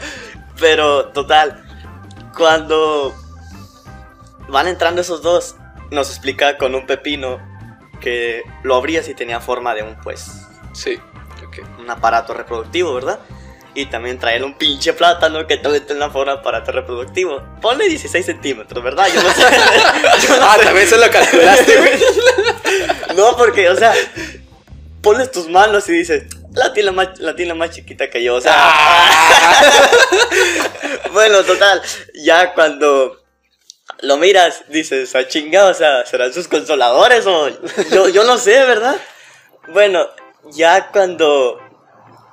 Pero, 0.58 1.06
total, 1.08 1.62
cuando 2.36 3.14
van 4.48 4.68
entrando 4.68 5.00
esos 5.00 5.22
dos, 5.22 5.56
nos 5.90 6.08
explica 6.10 6.56
con 6.58 6.74
un 6.74 6.86
pepino 6.86 7.38
que 8.00 8.42
lo 8.62 8.74
abrías 8.76 9.08
y 9.08 9.14
tenía 9.14 9.40
forma 9.40 9.74
de 9.74 9.82
un, 9.82 9.96
pues, 10.00 10.26
Sí, 10.72 10.98
ok. 11.46 11.58
un 11.80 11.90
aparato 11.90 12.34
reproductivo, 12.34 12.94
¿verdad? 12.94 13.20
Y 13.80 13.86
también 13.86 14.18
traer 14.18 14.44
un 14.44 14.54
pinche 14.54 14.92
plátano 14.92 15.46
que 15.46 15.56
también 15.56 15.86
tiene 15.86 16.02
una 16.04 16.12
forma 16.12 16.32
de 16.34 16.38
aparato 16.40 16.72
reproductivo. 16.72 17.42
Ponle 17.62 17.88
16 17.88 18.26
centímetros, 18.26 18.82
¿verdad? 18.84 19.06
Yo 19.14 19.22
no 19.22 19.30
sé. 19.30 19.42
Yo 20.28 20.36
no 20.36 20.44
Ah, 20.46 20.56
sé. 20.58 20.64
también 20.64 20.86
se 20.88 20.98
lo 20.98 21.10
calculaste, 21.10 21.76
güey. 21.78 21.92
No, 23.16 23.36
porque, 23.36 23.68
o 23.68 23.76
sea, 23.76 23.92
pones 25.02 25.30
tus 25.32 25.48
manos 25.48 25.88
y 25.88 25.92
dices, 25.92 26.24
la 26.52 26.72
tiene 26.72 26.90
más, 26.92 27.18
la 27.18 27.34
tiene 27.34 27.54
más 27.54 27.70
chiquita 27.70 28.08
que 28.10 28.22
yo, 28.22 28.36
o 28.36 28.40
sea. 28.40 28.56
bueno, 31.12 31.42
total, 31.44 31.82
ya 32.14 32.52
cuando 32.54 33.16
lo 34.02 34.16
miras, 34.16 34.62
dices, 34.68 35.14
a 35.16 35.26
chingado, 35.26 35.70
o 35.70 35.74
sea, 35.74 36.06
¿serán 36.06 36.32
sus 36.32 36.46
consoladores 36.48 37.26
o 37.26 37.48
yo, 37.90 38.08
yo 38.08 38.24
no 38.24 38.38
sé, 38.38 38.64
¿verdad? 38.64 38.96
Bueno, 39.68 40.06
ya 40.52 40.88
cuando 40.88 41.58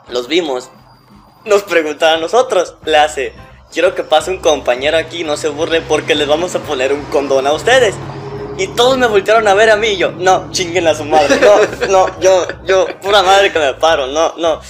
los 0.10 0.28
vimos, 0.28 0.70
nos 1.48 1.64
preguntaban 1.64 2.18
a 2.18 2.22
nosotros, 2.22 2.76
le 2.86 2.98
hace, 2.98 3.34
quiero 3.72 3.96
que 3.96 4.04
pase 4.04 4.32
un 4.32 4.38
compañero 4.38 4.98
aquí, 4.98 5.24
no 5.24 5.38
se 5.38 5.50
burlen 5.50 5.84
porque 5.88 6.16
les 6.16 6.28
vamos 6.28 6.56
a 6.56 6.60
poner 6.60 6.94
un 6.94 7.04
condón 7.06 7.48
a 7.48 7.54
ustedes. 7.54 7.96
Y 8.58 8.68
todos 8.70 8.98
me 8.98 9.08
voltearon 9.08 9.48
a 9.48 9.54
ver 9.54 9.70
a 9.70 9.76
mí 9.76 9.90
y 9.90 9.98
yo, 9.98 10.12
no, 10.12 10.52
chinguen 10.52 10.88
a 10.88 10.96
su 10.96 11.06
madre, 11.06 11.40
no, 11.40 11.88
no, 11.90 12.20
yo, 12.20 12.48
yo, 12.66 12.88
pura 13.02 13.22
madre 13.22 13.52
que 13.52 13.60
me 13.60 13.74
paro, 13.76 14.08
no, 14.08 14.34
no. 14.38 14.62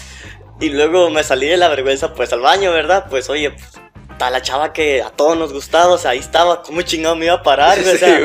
Y 0.59 0.69
luego 0.69 1.09
me 1.09 1.23
salí 1.23 1.47
de 1.47 1.55
la 1.55 1.69
vergüenza 1.69 2.13
pues 2.13 2.33
al 2.33 2.41
baño, 2.41 2.71
¿verdad? 2.71 3.05
Pues 3.09 3.29
oye, 3.29 3.51
pues, 3.51 3.65
está 4.11 4.29
la 4.29 4.41
chava 4.41 4.73
que 4.73 5.01
a 5.01 5.09
todos 5.09 5.37
nos 5.37 5.53
gustaba, 5.53 5.93
o 5.93 5.97
sea, 5.97 6.11
ahí 6.11 6.19
estaba, 6.19 6.63
¿cómo 6.63 6.81
chingado 6.81 7.15
me 7.15 7.25
iba 7.25 7.35
a 7.35 7.43
parar? 7.43 7.77
güey? 7.81 7.95
O 7.95 7.97
Sí, 7.97 7.99
sea, 7.99 8.19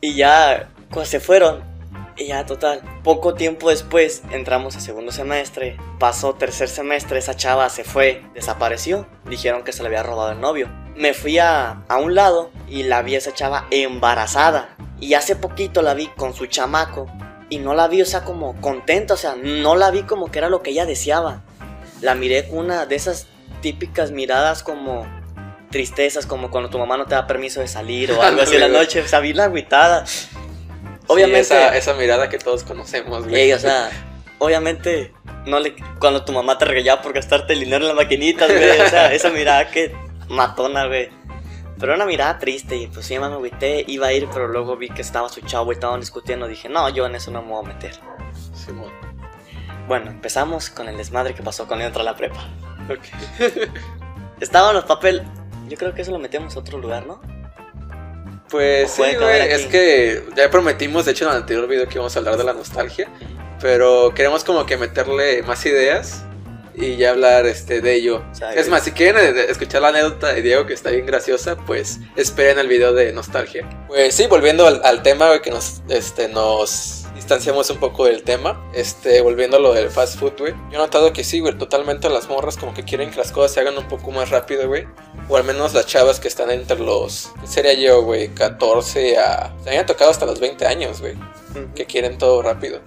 y 0.00 0.14
ya, 0.14 0.70
pues 0.90 1.08
se 1.08 1.20
fueron. 1.20 1.69
Y 2.20 2.26
ya, 2.26 2.44
total. 2.44 2.82
Poco 3.02 3.32
tiempo 3.32 3.70
después 3.70 4.20
entramos 4.30 4.76
a 4.76 4.80
segundo 4.80 5.10
semestre. 5.10 5.78
Pasó 5.98 6.34
tercer 6.34 6.68
semestre, 6.68 7.18
esa 7.18 7.34
chava 7.34 7.66
se 7.70 7.82
fue, 7.82 8.22
desapareció. 8.34 9.06
Dijeron 9.24 9.64
que 9.64 9.72
se 9.72 9.82
le 9.82 9.88
había 9.88 10.02
robado 10.02 10.32
el 10.32 10.38
novio. 10.38 10.68
Me 10.96 11.14
fui 11.14 11.38
a, 11.38 11.82
a 11.88 11.96
un 11.96 12.14
lado 12.14 12.50
y 12.68 12.82
la 12.82 13.00
vi 13.00 13.14
a 13.14 13.18
esa 13.18 13.32
chava 13.32 13.66
embarazada. 13.70 14.76
Y 15.00 15.14
hace 15.14 15.34
poquito 15.34 15.80
la 15.80 15.94
vi 15.94 16.08
con 16.08 16.34
su 16.34 16.44
chamaco. 16.44 17.06
Y 17.48 17.58
no 17.58 17.72
la 17.72 17.88
vi, 17.88 18.02
o 18.02 18.06
sea, 18.06 18.22
como 18.22 18.60
contenta. 18.60 19.14
O 19.14 19.16
sea, 19.16 19.34
no 19.34 19.74
la 19.74 19.90
vi 19.90 20.02
como 20.02 20.30
que 20.30 20.40
era 20.40 20.50
lo 20.50 20.62
que 20.62 20.72
ella 20.72 20.84
deseaba. 20.84 21.40
La 22.02 22.14
miré 22.14 22.46
con 22.48 22.58
una 22.58 22.84
de 22.84 22.96
esas 22.96 23.28
típicas 23.62 24.10
miradas 24.10 24.62
como 24.62 25.06
tristezas, 25.70 26.26
como 26.26 26.50
cuando 26.50 26.68
tu 26.68 26.78
mamá 26.78 26.96
no 26.96 27.06
te 27.06 27.14
da 27.14 27.26
permiso 27.26 27.60
de 27.60 27.68
salir 27.68 28.12
o 28.12 28.20
algo 28.22 28.42
así 28.42 28.56
en 28.56 28.60
la 28.60 28.68
noche. 28.68 29.00
O 29.00 29.08
sea, 29.08 29.20
vi 29.20 29.32
la 29.32 29.44
agüitada. 29.44 30.04
Sí, 31.10 31.14
Obviamente, 31.14 31.40
esa, 31.40 31.76
esa 31.76 31.94
mirada 31.94 32.28
que 32.28 32.38
todos 32.38 32.62
conocemos, 32.62 33.24
güey. 33.24 33.42
ey, 33.42 33.52
o 33.52 33.58
sea, 33.58 33.90
obviamente, 34.38 35.12
no 35.44 35.58
le, 35.58 35.74
cuando 35.98 36.24
tu 36.24 36.32
mamá 36.32 36.56
te 36.56 36.64
regañaba 36.66 37.02
por 37.02 37.12
gastarte 37.12 37.52
el 37.54 37.60
dinero 37.60 37.82
en 37.82 37.88
las 37.88 37.96
maquinitas, 37.96 38.48
güey, 38.48 38.80
o 38.80 38.88
sea, 38.88 39.12
esa 39.12 39.30
mirada 39.30 39.70
que 39.70 39.94
matona, 40.28 40.86
güey. 40.86 41.08
Pero 41.78 41.94
una 41.94 42.04
mirada 42.04 42.38
triste 42.38 42.76
y 42.76 42.86
pues 42.86 43.06
sí, 43.06 43.18
me 43.18 43.26
agüité, 43.26 43.84
iba 43.88 44.08
a 44.08 44.12
ir, 44.12 44.28
pero 44.32 44.48
luego 44.48 44.76
vi 44.76 44.90
que 44.90 45.00
estaba 45.00 45.28
su 45.30 45.40
chavo 45.40 45.72
y 45.72 45.74
estaban 45.74 45.98
discutiendo, 45.98 46.46
dije, 46.46 46.68
no, 46.68 46.88
yo 46.90 47.06
en 47.06 47.14
eso 47.14 47.30
no 47.30 47.42
me 47.42 47.48
voy 47.48 47.64
a 47.64 47.68
meter. 47.68 47.92
Simón. 48.54 48.92
Bueno, 49.88 50.10
empezamos 50.10 50.70
con 50.70 50.88
el 50.88 50.96
desmadre 50.96 51.34
que 51.34 51.42
pasó 51.42 51.66
con 51.66 51.80
él 51.80 51.90
a 51.92 52.02
la 52.02 52.14
prepa. 52.14 52.48
Ok. 52.88 53.00
Estaban 54.40 54.74
los 54.74 54.84
papeles, 54.84 55.22
yo 55.68 55.76
creo 55.76 55.94
que 55.94 56.02
eso 56.02 56.12
lo 56.12 56.18
metemos 56.18 56.54
a 56.54 56.60
otro 56.60 56.78
lugar, 56.78 57.06
¿no? 57.06 57.20
Pues 58.50 58.92
sí, 58.92 59.02
güey. 59.18 59.52
Es 59.52 59.66
que 59.66 60.24
ya 60.36 60.50
prometimos, 60.50 61.04
de 61.04 61.12
hecho, 61.12 61.24
en 61.26 61.30
el 61.32 61.36
anterior 61.38 61.68
video 61.68 61.86
que 61.86 61.94
íbamos 61.94 62.14
a 62.16 62.18
hablar 62.18 62.36
de 62.36 62.44
la 62.44 62.52
nostalgia. 62.52 63.08
Pero 63.60 64.12
queremos 64.14 64.42
como 64.42 64.64
que 64.64 64.76
meterle 64.76 65.42
más 65.42 65.64
ideas 65.66 66.24
y 66.74 66.96
ya 66.96 67.10
hablar 67.10 67.46
este, 67.46 67.80
de 67.80 67.94
ello. 67.94 68.24
Es 68.54 68.68
más, 68.68 68.84
si 68.84 68.92
quieren 68.92 69.36
eh, 69.36 69.46
escuchar 69.48 69.82
la 69.82 69.88
anécdota 69.88 70.32
de 70.32 70.42
Diego 70.42 70.66
que 70.66 70.72
está 70.72 70.90
bien 70.90 71.06
graciosa, 71.06 71.56
pues 71.56 71.98
esperen 72.16 72.58
el 72.58 72.68
video 72.68 72.94
de 72.94 73.12
nostalgia. 73.12 73.68
Pues 73.86 74.14
sí, 74.14 74.26
volviendo 74.26 74.66
al, 74.66 74.80
al 74.84 75.02
tema, 75.02 75.28
güey, 75.28 75.42
que 75.42 75.50
nos, 75.50 75.82
este, 75.88 76.28
nos 76.28 76.99
distanciamos 77.30 77.70
un 77.70 77.78
poco 77.78 78.06
del 78.06 78.22
tema. 78.22 78.60
Este, 78.74 79.20
volviendo 79.20 79.56
a 79.56 79.60
lo 79.60 79.72
del 79.72 79.88
fast 79.90 80.18
food, 80.18 80.32
güey. 80.38 80.52
Yo 80.70 80.74
he 80.74 80.78
notado 80.78 81.12
que 81.12 81.22
sí, 81.22 81.38
güey, 81.38 81.56
totalmente 81.56 82.08
las 82.08 82.28
morras 82.28 82.56
como 82.56 82.74
que 82.74 82.84
quieren 82.84 83.10
que 83.10 83.18
las 83.18 83.30
cosas 83.30 83.52
se 83.52 83.60
hagan 83.60 83.78
un 83.78 83.86
poco 83.86 84.10
más 84.10 84.30
rápido, 84.30 84.66
güey. 84.66 84.86
O 85.28 85.36
al 85.36 85.44
menos 85.44 85.72
las 85.72 85.86
chavas 85.86 86.18
que 86.18 86.26
están 86.26 86.50
entre 86.50 86.80
los, 86.80 87.30
¿qué 87.40 87.46
sería 87.46 87.74
yo, 87.74 88.02
güey? 88.02 88.28
14 88.34 89.18
a... 89.18 89.54
Se 89.58 89.64
me 89.64 89.70
había 89.70 89.86
tocado 89.86 90.10
hasta 90.10 90.26
los 90.26 90.40
20 90.40 90.66
años, 90.66 91.00
güey 91.00 91.14
que 91.74 91.86
quieren 91.86 92.18
todo 92.18 92.42
rápido. 92.42 92.80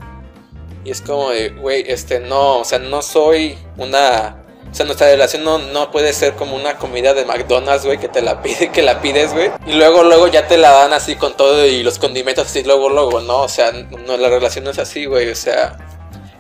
Y 0.86 0.92
es 0.92 1.02
como 1.02 1.30
de, 1.30 1.50
güey, 1.50 1.84
este, 1.88 2.20
no, 2.20 2.60
o 2.60 2.66
sea, 2.66 2.80
no 2.80 3.02
soy 3.02 3.58
una 3.78 4.43
O 4.74 4.76
sea, 4.76 4.88
nuestra 4.88 5.06
relación 5.06 5.44
no, 5.44 5.60
no 5.60 5.92
puede 5.92 6.14
ser 6.14 6.34
como 6.34 6.56
una 6.56 6.78
comida 6.80 7.14
de 7.14 7.26
McDonald's, 7.26 7.86
güey, 7.86 8.00
que 8.00 8.08
te 8.08 8.24
la 8.24 8.42
pide, 8.42 8.72
que 8.72 8.82
la 8.82 9.04
pides, 9.04 9.32
güey. 9.32 9.52
Y 9.68 9.74
luego, 9.74 10.04
luego 10.04 10.28
ya 10.30 10.48
te 10.48 10.58
la 10.58 10.72
dan 10.72 10.94
así 10.94 11.16
con 11.16 11.38
todo 11.38 11.64
y 11.68 11.84
los 11.84 12.00
condimentos 12.00 12.48
así, 12.48 12.64
luego, 12.64 12.90
luego, 12.90 13.22
¿no? 13.22 13.42
O 13.42 13.48
sea, 13.48 13.72
la 13.72 14.30
relación 14.30 14.64
no 14.64 14.72
es 14.72 14.80
así, 14.80 15.06
güey. 15.06 15.30
O 15.30 15.36
sea, 15.36 15.78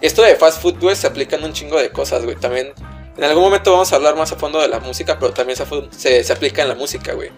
esto 0.01 0.23
de 0.23 0.35
fast 0.35 0.63
food, 0.63 0.79
güey, 0.79 0.95
se 0.95 1.05
aplica 1.05 1.35
en 1.35 1.43
un 1.43 1.53
chingo 1.53 1.79
de 1.79 1.91
cosas, 1.91 2.25
güey. 2.25 2.35
También, 2.35 2.73
en 3.15 3.23
algún 3.23 3.43
momento 3.43 3.71
vamos 3.71 3.93
a 3.93 3.97
hablar 3.97 4.15
más 4.15 4.31
a 4.31 4.35
fondo 4.35 4.59
de 4.59 4.67
la 4.67 4.79
música, 4.79 5.19
pero 5.19 5.31
también 5.31 5.55
se, 5.91 6.23
se, 6.23 6.33
aplica 6.33 6.63
en 6.63 6.69
la 6.69 6.75
música, 6.75 7.13
güey. 7.13 7.29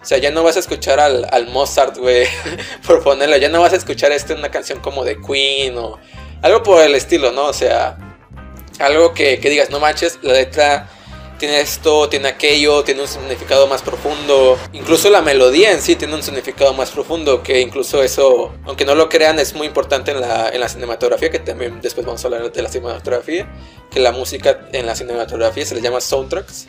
O 0.00 0.04
sea, 0.06 0.16
ya 0.16 0.30
no 0.30 0.42
vas 0.42 0.56
a 0.56 0.60
escuchar 0.60 0.98
al, 0.98 1.28
al 1.30 1.48
Mozart, 1.48 1.98
güey, 1.98 2.26
por 2.86 3.02
ponerlo. 3.02 3.36
Ya 3.36 3.50
no 3.50 3.60
vas 3.60 3.74
a 3.74 3.76
escuchar 3.76 4.12
este 4.12 4.32
una 4.32 4.50
canción 4.50 4.80
como 4.80 5.04
de 5.04 5.20
Queen 5.20 5.76
o 5.76 5.98
algo 6.40 6.62
por 6.62 6.80
el 6.80 6.94
estilo, 6.94 7.32
¿no? 7.32 7.44
O 7.44 7.52
sea, 7.52 7.98
algo 8.80 9.14
que, 9.14 9.36
digas, 9.38 9.70
no 9.70 9.80
manches, 9.80 10.18
la 10.22 10.32
letra 10.32 10.88
tiene 11.38 11.60
esto, 11.60 12.08
tiene 12.08 12.28
aquello, 12.28 12.82
tiene 12.82 13.02
un 13.02 13.08
significado 13.08 13.66
más 13.66 13.82
profundo. 13.82 14.58
Incluso 14.72 15.10
la 15.10 15.22
melodía 15.22 15.72
en 15.72 15.82
sí 15.82 15.96
tiene 15.96 16.14
un 16.14 16.22
significado 16.22 16.72
más 16.72 16.90
profundo, 16.90 17.42
que 17.42 17.60
incluso 17.60 18.02
eso, 18.02 18.54
aunque 18.64 18.84
no 18.84 18.94
lo 18.94 19.08
crean, 19.08 19.38
es 19.38 19.54
muy 19.54 19.66
importante 19.66 20.12
en 20.12 20.20
la, 20.20 20.48
en 20.48 20.60
la 20.60 20.68
cinematografía, 20.68 21.30
que 21.30 21.38
también 21.38 21.80
después 21.80 22.06
vamos 22.06 22.24
a 22.24 22.28
hablar 22.28 22.50
de 22.52 22.62
la 22.62 22.68
cinematografía, 22.68 23.46
que 23.90 24.00
la 24.00 24.12
música 24.12 24.68
en 24.72 24.86
la 24.86 24.96
cinematografía 24.96 25.66
se 25.66 25.74
le 25.74 25.80
llama 25.80 26.00
soundtracks. 26.00 26.66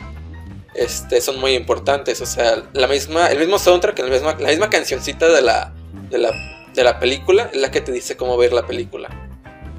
Este, 0.74 1.20
son 1.20 1.40
muy 1.40 1.54
importantes, 1.54 2.20
o 2.20 2.26
sea, 2.26 2.62
la 2.72 2.86
misma, 2.86 3.28
el 3.28 3.38
mismo 3.38 3.58
soundtrack, 3.58 3.98
la 3.98 4.06
misma, 4.06 4.36
la 4.38 4.48
misma 4.48 4.70
cancioncita 4.70 5.28
de 5.28 5.42
la, 5.42 5.72
de 6.08 6.18
la, 6.18 6.30
de 6.72 6.84
la 6.84 7.00
película 7.00 7.50
es 7.52 7.60
la 7.60 7.70
que 7.70 7.80
te 7.80 7.90
dice 7.90 8.16
cómo 8.16 8.36
ver 8.36 8.52
la 8.52 8.66
película. 8.66 9.08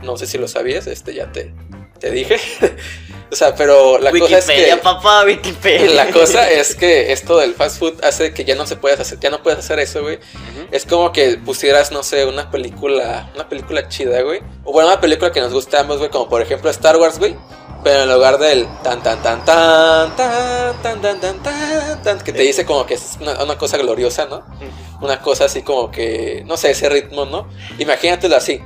No 0.03 0.17
sé 0.17 0.27
si 0.27 0.37
lo 0.37 0.47
sabías, 0.47 0.87
este 0.87 1.13
ya 1.13 1.31
te, 1.31 1.53
te 1.99 2.11
dije. 2.11 2.37
o 3.31 3.35
sea, 3.35 3.55
pero 3.55 3.97
la 3.99 4.11
cosa 4.11 4.37
es 4.37 4.45
que. 4.45 4.77
papá, 4.81 5.23
Wikipedia. 5.25 5.91
La 5.91 6.11
cosa 6.11 6.49
es 6.49 6.75
que 6.75 7.11
esto 7.11 7.37
del 7.37 7.53
fast 7.53 7.79
food 7.79 8.03
hace 8.03 8.33
que 8.33 8.45
ya 8.45 8.55
no 8.55 8.65
se 8.65 8.75
puedas 8.75 8.99
hacer, 8.99 9.19
ya 9.19 9.29
no 9.29 9.43
puedes 9.43 9.59
hacer 9.59 9.79
eso, 9.79 10.01
güey. 10.01 10.19
Es 10.71 10.85
como 10.85 11.11
que 11.11 11.37
pusieras, 11.37 11.91
no 11.91 12.03
sé, 12.03 12.25
una 12.25 12.49
película, 12.49 13.29
una 13.35 13.47
película 13.47 13.87
chida, 13.87 14.21
güey. 14.21 14.41
O 14.63 14.71
bueno, 14.71 14.89
una 14.89 15.01
película 15.01 15.31
que 15.31 15.41
nos 15.41 15.53
guste 15.53 15.77
ambos, 15.77 15.97
güey, 15.97 16.09
como 16.09 16.29
por 16.29 16.41
ejemplo 16.41 16.69
Star 16.69 16.97
Wars, 16.97 17.19
güey. 17.19 17.35
Pero 17.83 18.03
en 18.03 18.11
lugar 18.11 18.37
del 18.39 18.67
tan 18.83 19.01
tan 19.01 19.21
tan 19.21 19.45
tan 19.45 20.15
tan 20.15 20.81
tan 20.81 21.01
tan 21.01 21.19
tan 21.19 21.43
tan 21.43 22.03
tan 22.03 22.19
que 22.19 22.33
te 22.33 22.41
dice 22.41 22.65
como 22.65 22.85
que 22.85 22.95
es 22.95 23.17
una, 23.21 23.41
una 23.41 23.57
cosa 23.57 23.77
gloriosa, 23.77 24.25
¿no? 24.25 24.43
Una 25.01 25.21
cosa 25.21 25.45
así 25.45 25.61
como 25.61 25.89
que, 25.89 26.43
no 26.45 26.57
sé, 26.57 26.71
ese 26.71 26.89
ritmo, 26.89 27.25
¿no? 27.25 27.47
Imagínatelo 27.77 28.35
así. 28.35 28.61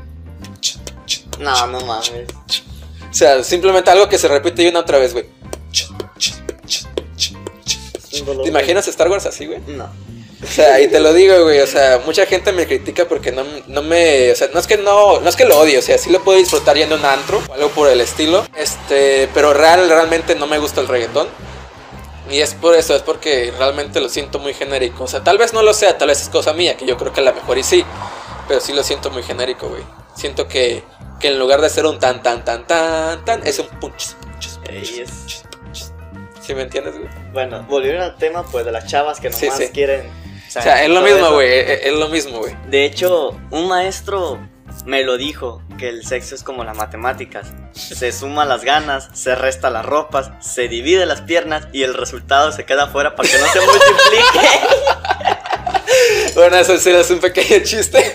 No, 1.39 1.67
no 1.67 1.79
mames. 1.81 2.23
O 3.13 3.15
sea, 3.15 3.43
simplemente 3.43 3.91
algo 3.91 4.09
que 4.09 4.17
se 4.17 4.27
repite 4.27 4.67
una 4.67 4.79
otra 4.79 4.97
vez, 4.97 5.13
güey. 5.13 5.25
¿Te 8.41 8.49
imaginas 8.49 8.87
Star 8.87 9.07
Wars 9.07 9.27
así, 9.27 9.45
güey? 9.45 9.59
No. 9.67 9.85
O 10.43 10.47
sea, 10.47 10.81
y 10.81 10.87
te 10.87 10.99
lo 10.99 11.13
digo, 11.13 11.43
güey, 11.43 11.59
o 11.59 11.67
sea, 11.67 12.01
mucha 12.07 12.25
gente 12.25 12.51
me 12.51 12.65
critica 12.65 13.07
porque 13.07 13.31
no, 13.31 13.43
no 13.67 13.83
me, 13.83 14.31
o 14.31 14.35
sea, 14.35 14.49
no 14.51 14.59
es 14.59 14.65
que 14.65 14.77
no, 14.77 15.19
no 15.19 15.29
es 15.29 15.35
que 15.35 15.45
lo 15.45 15.59
odie, 15.59 15.77
o 15.77 15.81
sea, 15.83 15.99
sí 15.99 16.09
lo 16.09 16.23
puedo 16.23 16.39
disfrutar 16.39 16.75
yendo 16.75 16.95
a 16.95 16.97
un 16.97 17.05
antro 17.05 17.39
o 17.47 17.53
algo 17.53 17.69
por 17.69 17.87
el 17.87 18.01
estilo, 18.01 18.47
este, 18.57 19.29
pero 19.31 19.53
real, 19.53 19.87
realmente 19.87 20.33
no 20.33 20.47
me 20.47 20.57
gusta 20.57 20.81
el 20.81 20.87
reggaetón. 20.87 21.27
Y 22.31 22.39
es 22.39 22.55
por 22.55 22.73
eso, 22.73 22.95
es 22.95 23.03
porque 23.03 23.53
realmente 23.59 24.01
lo 24.01 24.09
siento 24.09 24.39
muy 24.39 24.55
genérico. 24.55 25.03
O 25.03 25.07
sea, 25.07 25.23
tal 25.23 25.37
vez 25.37 25.53
no 25.53 25.61
lo 25.61 25.73
sea, 25.73 25.99
tal 25.99 26.07
vez 26.07 26.19
es 26.19 26.29
cosa 26.29 26.51
mía, 26.53 26.75
que 26.75 26.87
yo 26.87 26.97
creo 26.97 27.13
que 27.13 27.21
a 27.21 27.23
lo 27.23 27.33
mejor 27.33 27.59
y 27.59 27.63
sí, 27.63 27.85
pero 28.47 28.59
sí 28.59 28.73
lo 28.73 28.83
siento 28.83 29.11
muy 29.11 29.21
genérico, 29.21 29.69
güey. 29.69 29.83
Siento 30.15 30.47
que 30.47 30.83
que 31.23 31.29
en 31.29 31.39
lugar 31.39 31.61
de 31.61 31.69
ser 31.69 31.85
un 31.85 31.99
tan, 31.99 32.21
tan, 32.21 32.43
tan, 32.43 32.67
tan, 32.67 33.23
tan, 33.23 33.47
es 33.47 33.57
un 33.57 33.67
punch, 33.79 34.15
punch, 34.15 34.59
punch, 34.59 35.43
¿Sí 36.41 36.53
me 36.53 36.63
entiendes, 36.63 36.95
güey? 36.99 37.07
Bueno, 37.31 37.65
volviendo 37.69 38.03
al 38.03 38.17
tema, 38.17 38.43
pues, 38.43 38.65
de 38.65 38.73
las 38.73 38.87
chavas 38.87 39.21
que 39.21 39.29
nomás 39.29 39.61
quieren... 39.73 40.11
O 40.49 40.51
sea, 40.51 40.83
es 40.83 40.89
lo 40.89 40.99
mismo, 40.99 41.31
güey, 41.31 41.49
es, 41.49 41.93
lo 41.93 42.09
mismo, 42.09 42.39
güey. 42.39 42.53
De 42.67 42.83
hecho, 42.83 43.39
un 43.51 43.69
maestro 43.69 44.37
me 44.85 45.05
lo 45.05 45.15
dijo, 45.15 45.61
que 45.77 45.87
el 45.87 46.05
sexo 46.05 46.35
es 46.35 46.43
como 46.43 46.65
las 46.65 46.75
matemáticas. 46.75 47.53
Se 47.71 48.11
suma 48.11 48.43
las 48.43 48.65
ganas, 48.65 49.07
se 49.13 49.33
resta 49.33 49.69
las 49.69 49.85
ropas, 49.85 50.31
se 50.41 50.67
divide 50.67 51.05
las 51.05 51.21
piernas 51.21 51.69
y 51.71 51.83
el 51.83 51.93
resultado 51.93 52.51
se 52.51 52.65
queda 52.65 52.83
afuera 52.83 53.15
para 53.15 53.29
que 53.29 53.37
no 53.37 53.47
se 53.47 53.59
multiplique. 53.65 54.49
bueno, 56.35 56.57
eso 56.57 56.77
sí 56.77 56.89
es 56.89 57.09
un 57.11 57.19
pequeño 57.19 57.63
chiste. 57.63 58.13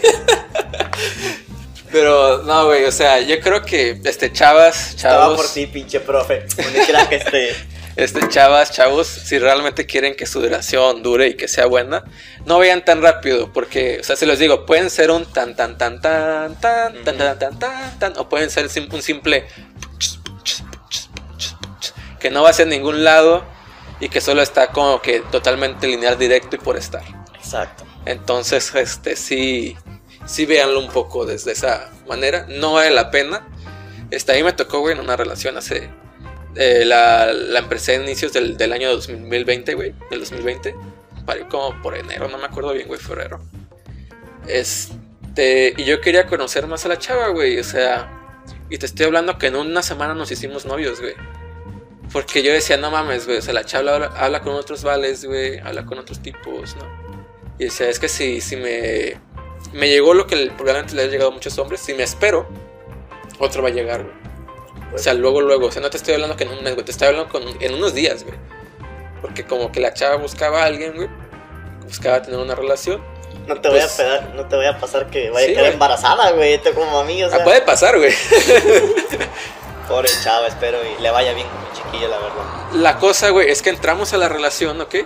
Pero 1.99 2.45
no, 2.45 2.67
güey, 2.67 2.85
o 2.85 2.93
sea, 2.93 3.19
yo 3.19 3.41
creo 3.41 3.61
que 3.63 4.01
este 4.05 4.33
chavas, 4.33 4.95
chavos. 4.95 5.33
Estaba 5.33 5.37
por 5.37 5.49
ti, 5.49 5.67
pinche 5.67 5.99
profe. 5.99 6.47
Crack 6.87 7.11
este. 7.11 7.57
este 7.97 8.29
chavas, 8.29 8.71
chavos, 8.71 9.09
si 9.09 9.37
realmente 9.41 9.85
quieren 9.85 10.15
que 10.15 10.25
su 10.25 10.41
duración 10.41 11.03
dure 11.03 11.27
y 11.27 11.35
que 11.35 11.49
sea 11.49 11.67
buena, 11.67 12.05
no 12.47 12.61
vean 12.61 12.85
tan 12.85 13.03
rápido, 13.03 13.53
porque, 13.53 13.99
o 14.01 14.05
sea, 14.05 14.15
se 14.15 14.27
los 14.27 14.39
digo, 14.39 14.65
pueden 14.65 14.91
ser 14.91 15.11
un 15.11 15.27
tan 15.27 15.57
tan 15.57 15.77
tan 15.77 16.01
tan 16.01 16.55
tan 16.61 17.03
tan 17.03 17.19
tan 17.19 17.39
tan 17.41 17.59
tan 17.59 17.99
tan 17.99 18.17
o 18.17 18.29
pueden 18.29 18.49
ser 18.49 18.69
un 18.93 19.03
simple 19.03 19.49
que 22.21 22.31
no 22.31 22.45
va 22.45 22.51
hacia 22.51 22.65
ningún 22.65 23.03
lado 23.03 23.45
y 23.99 24.09
que 24.09 24.21
solo 24.21 24.41
está 24.41 24.69
como 24.69 25.03
que 25.03 25.19
totalmente 25.33 25.89
lineal 25.89 26.17
directo 26.17 26.55
y 26.55 26.61
por 26.61 26.77
estar. 26.77 27.03
Exacto. 27.35 27.85
Entonces, 28.05 28.73
este 28.77 29.17
sí 29.17 29.77
sí 30.29 30.47
véanlo 30.47 30.79
un 30.79 30.89
poco 30.89 31.27
desde 31.27 31.53
esa 31.53 31.91
manera. 32.07 32.47
No 32.49 32.75
vale 32.75 32.91
la 32.91 33.11
pena. 33.11 33.49
Este, 34.11 34.33
a 34.33 34.35
mí 34.37 34.43
me 34.43 34.53
tocó, 34.53 34.81
güey, 34.81 34.95
en 34.95 35.01
una 35.01 35.17
relación 35.17 35.57
hace. 35.57 35.91
Eh, 36.55 36.85
la, 36.85 37.33
la, 37.33 37.61
empecé 37.61 37.93
a 37.93 38.03
inicios 38.03 38.33
del, 38.33 38.57
del 38.57 38.73
año 38.73 38.91
2020, 38.91 39.75
güey. 39.75 39.95
Del 40.11 40.21
2020. 40.21 40.75
Paré 41.27 41.47
como 41.49 41.81
por 41.83 41.97
enero, 41.97 42.29
no 42.29 42.39
me 42.39 42.45
acuerdo 42.45 42.73
bien, 42.73 42.87
güey, 42.87 43.01
febrero. 43.01 43.41
Este. 44.47 45.75
Y 45.77 45.85
yo 45.85 46.01
quería 46.01 46.27
conocer 46.27 46.67
más 46.67 46.85
a 46.85 46.89
la 46.89 46.99
chava, 46.99 47.29
güey. 47.29 47.59
O 47.59 47.65
sea. 47.65 48.15
Y 48.71 48.77
te 48.77 48.87
estoy 48.87 49.07
hablando 49.07 49.39
que 49.39 49.47
en 49.47 49.57
una 49.57 49.83
semana 49.83 50.15
nos 50.15 50.31
hicimos 50.31 50.67
novios, 50.67 51.01
güey. 51.01 51.15
Porque 52.13 52.43
yo 52.43 52.53
decía, 52.53 52.77
no 52.77 52.91
mames, 52.91 53.27
güey. 53.27 53.39
O 53.39 53.43
sea, 53.43 53.55
la 53.55 53.65
chava 53.65 53.95
habla, 53.95 54.07
habla 54.17 54.41
con 54.41 54.55
otros 54.55 54.83
vales, 54.83 55.25
güey. 55.25 55.59
Habla 55.59 55.87
con 55.87 55.99
otros 55.99 56.21
tipos, 56.21 56.77
¿no? 56.77 56.87
Y 57.59 57.65
decía, 57.65 57.89
es 57.89 57.99
que 57.99 58.09
si, 58.09 58.41
si 58.41 58.57
me 58.57 59.19
me 59.73 59.89
llegó 59.89 60.15
lo 60.15 60.27
que 60.27 60.37
probablemente 60.57 60.95
le 60.95 61.03
ha 61.03 61.07
llegado 61.07 61.31
a 61.31 61.33
muchos 61.33 61.59
hombres. 61.59 61.81
Si 61.81 61.95
me 61.95 62.03
espero, 62.03 62.47
otro 63.39 63.63
va 63.63 63.69
a 63.69 63.73
llegar, 63.73 64.03
güey. 64.03 64.15
O 64.95 64.99
sea, 64.99 65.15
luego, 65.15 65.41
luego. 65.41 65.67
O 65.67 65.71
sea, 65.71 65.83
no 65.83 65.91
te 65.91 65.97
estoy 65.97 66.15
hablando 66.15 66.37
que 66.37 66.45
en 66.45 66.51
un 66.51 66.63
mes, 66.63 66.75
güey. 66.75 66.85
Te 66.85 66.93
estoy 66.93 67.09
hablando 67.09 67.31
en 67.61 67.75
unos 67.75 67.95
días, 67.95 68.25
güey. 68.25 68.37
Porque 69.21 69.45
como 69.45 69.71
que 69.73 69.81
la 69.81 69.93
chava 69.93 70.17
buscaba 70.17 70.63
a 70.63 70.67
alguien, 70.67 70.95
güey. 70.95 71.09
Buscaba 71.85 72.23
tener 72.23 72.39
una 72.39 72.55
relación. 72.55 73.03
No 73.47 73.61
te, 73.61 73.69
voy 73.69 73.79
a 73.79 73.83
pues 73.83 73.93
pegar, 73.95 74.35
no 74.35 74.47
te 74.47 74.57
voy 74.57 74.67
a 74.67 74.79
pasar 74.79 75.09
que 75.09 75.31
vaya 75.31 75.47
a 75.47 75.55
quedar 75.55 75.73
embarazada, 75.73 76.33
güey. 76.33 76.59
Te 76.59 76.73
como 76.73 77.01
amigo, 77.01 77.29
o 77.29 77.33
ah, 77.33 77.37
sea. 77.37 77.45
puede 77.45 77.63
pasar, 77.63 77.97
güey. 77.97 78.13
Pobre 79.89 80.11
chava, 80.23 80.49
espero 80.49 80.79
y 80.85 81.01
le 81.01 81.11
vaya 81.11 81.33
bien 81.33 81.47
con 81.49 81.63
mi 81.63 81.69
chiquilla, 81.75 82.09
la 82.09 82.19
verdad. 82.19 82.43
La 82.75 82.99
cosa, 82.99 83.31
güey, 83.31 83.51
es 83.51 83.63
que 83.63 83.71
entramos 83.71 84.13
a 84.13 84.19
la 84.19 84.29
relación, 84.29 84.79
¿ok? 84.83 84.97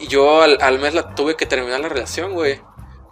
Y 0.00 0.08
yo 0.08 0.42
al, 0.42 0.58
al 0.60 0.80
mes 0.80 0.94
la 0.94 1.14
tuve 1.14 1.36
que 1.36 1.46
terminar 1.46 1.78
la 1.78 1.88
relación, 1.88 2.32
güey. 2.32 2.60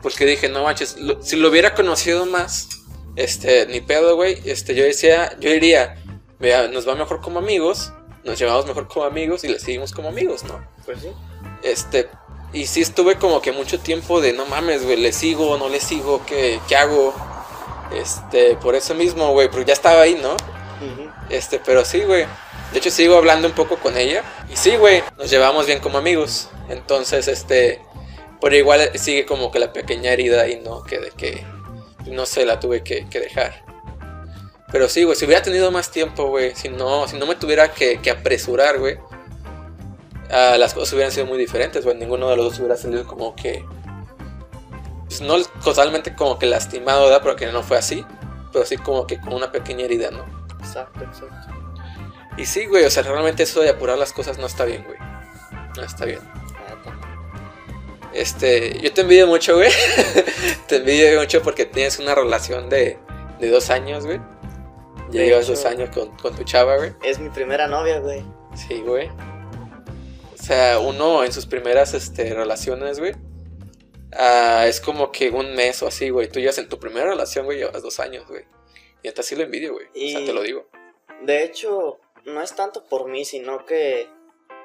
Porque 0.02 0.26
dije, 0.26 0.48
no 0.48 0.64
manches, 0.64 0.96
si 1.20 1.36
lo 1.36 1.48
hubiera 1.48 1.74
conocido 1.74 2.26
más, 2.26 2.68
este, 3.16 3.66
ni 3.66 3.80
pedo, 3.80 4.16
güey, 4.16 4.40
este, 4.44 4.74
yo 4.74 4.84
decía, 4.84 5.36
yo 5.38 5.50
diría, 5.50 6.02
vea, 6.38 6.68
nos 6.68 6.88
va 6.88 6.94
mejor 6.94 7.20
como 7.20 7.38
amigos, 7.38 7.92
nos 8.24 8.38
llevamos 8.38 8.66
mejor 8.66 8.88
como 8.88 9.04
amigos 9.06 9.44
y 9.44 9.48
le 9.48 9.58
seguimos 9.58 9.92
como 9.92 10.08
amigos, 10.08 10.44
¿no? 10.44 10.66
Pues 10.84 11.00
sí. 11.00 11.08
Este, 11.62 12.08
y 12.52 12.66
sí 12.66 12.82
estuve 12.82 13.16
como 13.16 13.40
que 13.40 13.52
mucho 13.52 13.78
tiempo 13.80 14.20
de, 14.20 14.32
no 14.32 14.46
mames, 14.46 14.84
güey, 14.84 14.96
le 14.96 15.12
sigo, 15.12 15.56
no 15.56 15.68
le 15.68 15.80
sigo, 15.80 16.24
¿qué, 16.26 16.60
qué 16.68 16.76
hago? 16.76 17.14
Este, 17.94 18.56
por 18.56 18.74
eso 18.74 18.94
mismo, 18.94 19.32
güey, 19.32 19.48
porque 19.48 19.66
ya 19.66 19.72
estaba 19.74 20.02
ahí, 20.02 20.18
¿no? 20.20 20.36
Este, 21.30 21.60
pero 21.64 21.84
sí, 21.84 22.00
güey. 22.00 22.26
De 22.72 22.78
hecho, 22.78 22.90
sigo 22.90 23.16
hablando 23.16 23.46
un 23.48 23.54
poco 23.54 23.76
con 23.76 23.96
ella. 23.96 24.22
Y 24.50 24.56
sí, 24.56 24.76
güey, 24.76 25.02
nos 25.16 25.30
llevamos 25.30 25.66
bien 25.66 25.80
como 25.80 25.98
amigos. 25.98 26.48
Entonces, 26.68 27.28
este, 27.28 27.80
pero 28.42 28.56
igual 28.56 28.90
sigue 28.98 29.24
como 29.24 29.52
que 29.52 29.60
la 29.60 29.72
pequeña 29.72 30.10
herida 30.10 30.48
y 30.48 30.58
no 30.58 30.82
que 30.82 30.98
de 30.98 31.10
que 31.12 31.46
no 32.10 32.26
se 32.26 32.44
la 32.44 32.58
tuve 32.58 32.82
que, 32.82 33.04
dejar. 33.04 33.64
Pero 34.72 34.88
sí, 34.88 35.04
güey, 35.04 35.16
si 35.16 35.26
hubiera 35.26 35.42
tenido 35.42 35.70
más 35.70 35.92
tiempo, 35.92 36.26
güey, 36.26 36.56
si 36.56 36.68
no, 36.68 37.06
si 37.06 37.16
no 37.16 37.26
me 37.26 37.36
tuviera 37.36 37.72
que, 37.72 38.00
apresurar, 38.10 38.80
güey, 38.80 38.98
las 40.28 40.74
cosas 40.74 40.92
hubieran 40.94 41.12
sido 41.12 41.26
muy 41.26 41.38
diferentes, 41.38 41.84
güey. 41.84 41.96
Ninguno 41.96 42.28
de 42.30 42.36
los 42.36 42.46
dos 42.46 42.58
hubiera 42.58 42.76
salido 42.76 43.06
como 43.06 43.36
que. 43.36 43.64
Pues 45.04 45.20
no 45.20 45.40
totalmente 45.62 46.16
como 46.16 46.38
que 46.38 46.46
lastimado, 46.46 47.04
¿verdad? 47.04 47.22
Porque 47.22 47.46
no 47.52 47.62
fue 47.62 47.76
así. 47.76 48.04
Pero 48.52 48.66
sí 48.66 48.76
como 48.76 49.06
que 49.06 49.20
con 49.20 49.34
una 49.34 49.52
pequeña 49.52 49.84
herida, 49.84 50.10
¿no? 50.10 50.24
Exacto, 50.58 51.04
exacto. 51.04 51.54
Y 52.36 52.46
sí, 52.46 52.66
güey, 52.66 52.84
o 52.84 52.90
sea, 52.90 53.04
realmente 53.04 53.44
eso 53.44 53.60
de 53.60 53.68
apurar 53.68 53.98
las 53.98 54.12
cosas 54.12 54.38
no 54.38 54.46
está 54.46 54.64
bien, 54.64 54.84
güey. 54.84 54.98
No 55.76 55.82
está 55.84 56.06
bien. 56.06 56.20
Este, 58.14 58.78
yo 58.80 58.92
te 58.92 59.02
envidio 59.02 59.26
mucho, 59.26 59.56
güey. 59.56 59.70
te 60.68 60.76
envidio 60.76 61.18
mucho 61.20 61.42
porque 61.42 61.64
tienes 61.66 61.98
una 61.98 62.14
relación 62.14 62.68
de, 62.68 62.98
de 63.40 63.48
dos 63.50 63.70
años, 63.70 64.04
güey. 64.04 64.18
Ya 65.10 65.20
De 65.20 65.26
llevas 65.26 65.44
hecho- 65.44 65.52
dos 65.54 65.64
años 65.66 65.90
con, 65.94 66.14
con 66.16 66.34
tu 66.36 66.44
chava, 66.44 66.76
güey. 66.76 66.92
Es 67.02 67.18
mi 67.18 67.30
primera 67.30 67.66
novia, 67.66 68.00
güey. 68.00 68.22
Sí, 68.54 68.80
güey. 68.80 69.08
O 69.08 70.42
sea, 70.44 70.78
uno 70.78 71.24
en 71.24 71.32
sus 71.32 71.46
primeras 71.46 71.94
este, 71.94 72.34
relaciones, 72.34 72.98
güey. 72.98 73.14
ah, 74.12 74.64
es 74.66 74.80
como 74.80 75.10
que 75.12 75.30
un 75.30 75.54
mes 75.54 75.82
o 75.82 75.86
así, 75.86 76.10
güey. 76.10 76.28
Tú 76.28 76.40
llevas 76.40 76.58
en 76.58 76.68
tu 76.68 76.78
primera 76.78 77.06
relación, 77.10 77.44
güey, 77.46 77.58
llevas 77.58 77.82
dos 77.82 78.00
años, 78.00 78.26
güey. 78.28 78.44
Y 79.02 79.08
hasta 79.08 79.22
sí 79.22 79.36
lo 79.36 79.42
envidio, 79.42 79.72
güey. 79.74 79.86
O 79.86 80.16
sea, 80.18 80.24
te 80.26 80.32
lo 80.32 80.42
digo. 80.42 80.66
De 81.22 81.44
hecho, 81.44 81.98
no 82.24 82.42
es 82.42 82.54
tanto 82.54 82.84
por 82.84 83.08
mí, 83.08 83.24
sino 83.24 83.64
que 83.64 84.08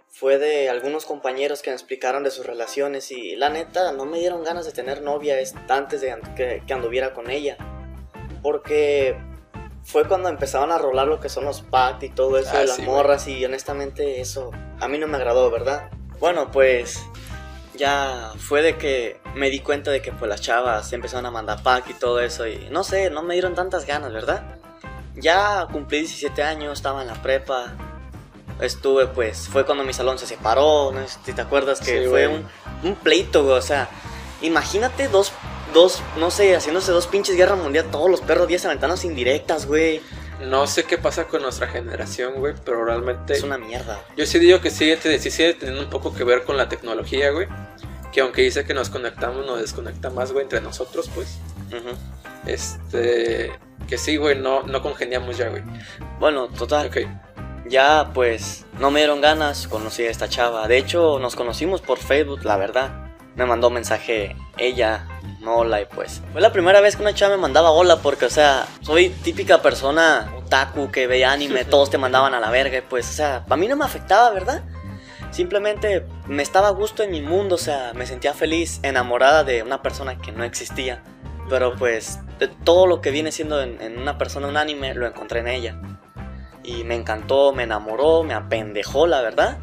fue 0.09 0.37
de 0.39 0.69
algunos 0.69 1.05
compañeros 1.05 1.61
que 1.61 1.69
me 1.69 1.75
explicaron 1.75 2.23
de 2.23 2.31
sus 2.31 2.45
relaciones 2.45 3.11
y 3.11 3.35
la 3.35 3.49
neta 3.49 3.91
no 3.91 4.05
me 4.05 4.19
dieron 4.19 4.43
ganas 4.43 4.65
de 4.65 4.71
tener 4.71 5.01
novia 5.01 5.39
es- 5.39 5.53
antes 5.69 6.01
de 6.01 6.15
que, 6.35 6.63
que 6.65 6.73
anduviera 6.73 7.13
con 7.13 7.29
ella. 7.29 7.57
Porque 8.41 9.17
fue 9.83 10.07
cuando 10.07 10.29
empezaron 10.29 10.71
a 10.71 10.77
rolar 10.77 11.07
lo 11.07 11.19
que 11.19 11.29
son 11.29 11.45
los 11.45 11.61
packs 11.61 12.03
y 12.03 12.09
todo 12.09 12.37
eso 12.37 12.51
Ah, 12.53 12.59
de 12.59 12.67
las 12.67 12.75
sí, 12.77 12.81
morras 12.83 13.27
y 13.27 13.43
honestamente 13.45 14.19
eso 14.21 14.51
a 14.79 14.87
mí 14.87 14.97
no 14.97 15.07
me 15.07 15.17
agradó, 15.17 15.49
¿verdad? 15.51 15.89
Bueno, 16.19 16.51
pues 16.51 17.01
ya 17.75 18.31
fue 18.39 18.61
de 18.63 18.77
que 18.77 19.19
me 19.35 19.49
di 19.49 19.59
cuenta 19.59 19.91
de 19.91 20.01
que 20.01 20.11
pues 20.11 20.27
las 20.29 20.41
chavas 20.41 20.91
empezaron 20.93 21.25
a 21.27 21.31
mandar 21.31 21.61
pack 21.63 21.89
y 21.91 21.93
todo 21.93 22.19
eso 22.21 22.47
y 22.47 22.67
no 22.71 22.83
sé, 22.83 23.09
no 23.11 23.21
me 23.23 23.33
dieron 23.35 23.53
tantas 23.55 23.85
ganas, 23.85 24.11
¿verdad? 24.11 24.57
Ya 25.15 25.67
cumplí 25.71 25.99
17 25.99 26.43
años, 26.43 26.79
estaba 26.79 27.01
en 27.01 27.07
la 27.07 27.21
prepa. 27.21 27.75
Estuve, 28.59 29.07
pues, 29.07 29.47
fue 29.47 29.65
cuando 29.65 29.83
mi 29.83 29.93
salón 29.93 30.17
se 30.17 30.25
separó. 30.25 30.91
No 30.91 31.07
sé 31.07 31.19
si 31.25 31.33
te 31.33 31.41
acuerdas 31.41 31.79
que 31.79 32.03
Sí, 32.03 32.09
fue 32.09 32.27
un, 32.27 32.47
un 32.83 32.95
pleito, 32.95 33.43
güey. 33.43 33.57
O 33.57 33.61
sea, 33.61 33.89
imagínate 34.41 35.07
dos, 35.07 35.31
dos, 35.73 36.01
no 36.17 36.31
sé, 36.31 36.55
haciéndose 36.55 36.91
dos 36.91 37.07
pinches 37.07 37.35
guerra 37.35 37.55
mundial, 37.55 37.85
todos 37.91 38.09
los 38.09 38.21
perros 38.21 38.47
días 38.47 38.65
aventanos 38.65 39.05
indirectas, 39.05 39.65
güey. 39.65 40.01
No 40.41 40.67
sé 40.67 40.83
qué 40.83 40.97
pasa 40.97 41.27
con 41.27 41.41
nuestra 41.41 41.67
generación, 41.67 42.35
güey, 42.35 42.53
pero 42.63 42.85
realmente... 42.85 43.33
Es 43.33 43.43
una 43.43 43.57
mierda. 43.57 43.99
Yo 44.15 44.25
sí 44.25 44.37
digo 44.37 44.61
que 44.61 44.69
sí, 44.69 44.93
sí 45.19 45.31
sigue 45.31 45.53
teniendo 45.55 45.83
un 45.83 45.89
poco 45.89 46.13
que 46.13 46.23
ver 46.23 46.43
con 46.43 46.57
la 46.57 46.69
tecnología, 46.69 47.31
güey. 47.31 47.47
Que 48.11 48.21
aunque 48.21 48.43
dice 48.43 48.63
que 48.63 48.73
nos 48.75 48.89
conectamos, 48.89 49.45
nos 49.45 49.59
desconecta 49.59 50.11
más, 50.11 50.31
güey, 50.31 50.43
entre 50.43 50.61
nosotros, 50.61 51.09
pues. 51.13 51.37
Este... 52.45 53.51
Que 53.87 53.97
sí, 53.97 54.17
güey, 54.17 54.37
no, 54.37 54.63
no 54.63 54.81
congeniamos 54.81 55.37
ya, 55.37 55.49
güey. 55.49 55.63
Bueno, 56.19 56.49
total. 56.49 56.87
Ok. 56.87 56.97
Ya, 57.69 58.11
pues, 58.13 58.65
no 58.79 58.91
me 58.91 59.01
dieron 59.01 59.19
ganas, 59.19 59.67
conocí 59.67 60.03
a 60.03 60.09
esta 60.09 60.29
chava. 60.29 60.67
De 60.67 60.77
hecho, 60.77 61.19
nos 61.19 61.35
conocimos 61.35 61.81
por 61.81 61.97
Facebook, 61.97 62.45
la 62.45 62.55
verdad. 62.55 63.11
Me 63.35 63.45
mandó 63.45 63.69
mensaje 63.69 64.35
ella, 64.57 65.07
no 65.41 65.57
hola, 65.57 65.81
y 65.81 65.85
pues. 65.85 66.21
Fue 66.31 66.39
la 66.39 66.53
primera 66.53 66.79
vez 66.79 66.95
que 66.95 67.01
una 67.01 67.13
chava 67.13 67.35
me 67.35 67.41
mandaba 67.41 67.71
hola, 67.71 67.97
porque, 67.97 68.25
o 68.25 68.29
sea, 68.29 68.65
soy 68.81 69.09
típica 69.09 69.61
persona 69.61 70.33
otaku 70.37 70.91
que 70.91 71.07
ve 71.07 71.25
anime, 71.25 71.65
todos 71.69 71.89
te 71.89 71.97
mandaban 71.97 72.33
a 72.33 72.39
la 72.39 72.49
verga, 72.51 72.77
y 72.77 72.81
pues, 72.81 73.09
o 73.09 73.13
sea, 73.13 73.45
a 73.49 73.57
mí 73.57 73.67
no 73.67 73.75
me 73.75 73.85
afectaba, 73.85 74.29
¿verdad? 74.29 74.63
Simplemente 75.31 76.05
me 76.25 76.43
estaba 76.43 76.69
a 76.69 76.71
gusto 76.71 77.03
en 77.03 77.11
mi 77.11 77.21
mundo, 77.21 77.55
o 77.55 77.59
sea, 77.59 77.91
me 77.93 78.07
sentía 78.07 78.33
feliz, 78.33 78.79
enamorada 78.81 79.43
de 79.43 79.61
una 79.61 79.81
persona 79.81 80.17
que 80.17 80.31
no 80.31 80.45
existía. 80.45 81.03
Pero 81.49 81.75
pues, 81.75 82.19
de 82.39 82.47
todo 82.47 82.87
lo 82.87 83.01
que 83.01 83.11
viene 83.11 83.31
siendo 83.31 83.61
en, 83.61 83.81
en 83.81 83.99
una 83.99 84.17
persona 84.17 84.47
un 84.47 84.57
anime, 84.57 84.93
lo 84.93 85.05
encontré 85.05 85.41
en 85.41 85.47
ella. 85.47 85.81
Y 86.67 86.83
me 86.83 86.93
encantó, 86.95 87.51
me 87.53 87.63
enamoró, 87.63 88.21
me 88.23 88.33
apendejó, 88.35 89.07
la 89.07 89.21
verdad. 89.21 89.57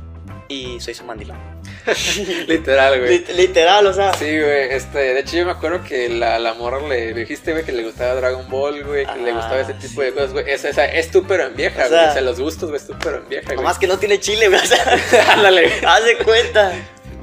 Y 0.48 0.80
soy 0.80 0.94
su 0.94 1.04
mandilón. 1.04 1.38
Literal, 2.48 2.98
güey. 3.00 3.18
Lit- 3.24 3.28
literal, 3.34 3.86
o 3.86 3.92
sea. 3.92 4.12
Sí, 4.14 4.24
güey, 4.24 4.70
este, 4.70 4.98
de 4.98 5.20
hecho 5.20 5.36
yo 5.36 5.44
me 5.44 5.50
acuerdo 5.52 5.82
que 5.84 6.08
la, 6.08 6.38
la 6.38 6.54
morra 6.54 6.80
le 6.86 7.12
dijiste, 7.12 7.52
güey, 7.52 7.64
que 7.64 7.72
le 7.72 7.84
gustaba 7.84 8.14
Dragon 8.14 8.48
Ball, 8.48 8.82
güey, 8.84 9.04
que 9.06 9.18
le 9.20 9.30
Ah, 9.30 9.34
gustaba 9.34 9.60
ese 9.60 9.74
tipo 9.74 10.00
de 10.02 10.12
cosas, 10.12 10.32
güey. 10.32 10.50
Es, 10.50 10.64
esa- 10.64 10.86
es 10.86 11.10
tú 11.10 11.24
pero 11.26 11.44
en 11.46 11.54
vieja, 11.56 11.84
O 11.84 11.88
güey. 11.88 12.00
sea- 12.00 12.10
O 12.10 12.12
sea, 12.14 12.22
los 12.22 12.40
gustos, 12.40 12.70
güey, 12.70 12.80
es 12.80 12.86
tú 12.86 12.94
pero 13.02 13.18
en 13.18 13.28
vieja, 13.28 13.44
güey. 13.46 13.56
Nomás 13.58 13.78
que 13.78 13.86
no 13.86 13.98
tiene 13.98 14.18
chile, 14.20 14.48
güey. 14.48 14.60
O 14.60 14.64
sea, 14.66 14.98
Ándale. 15.34 15.70
haz 15.86 16.04
de 16.04 16.16
cuenta. 16.18 16.72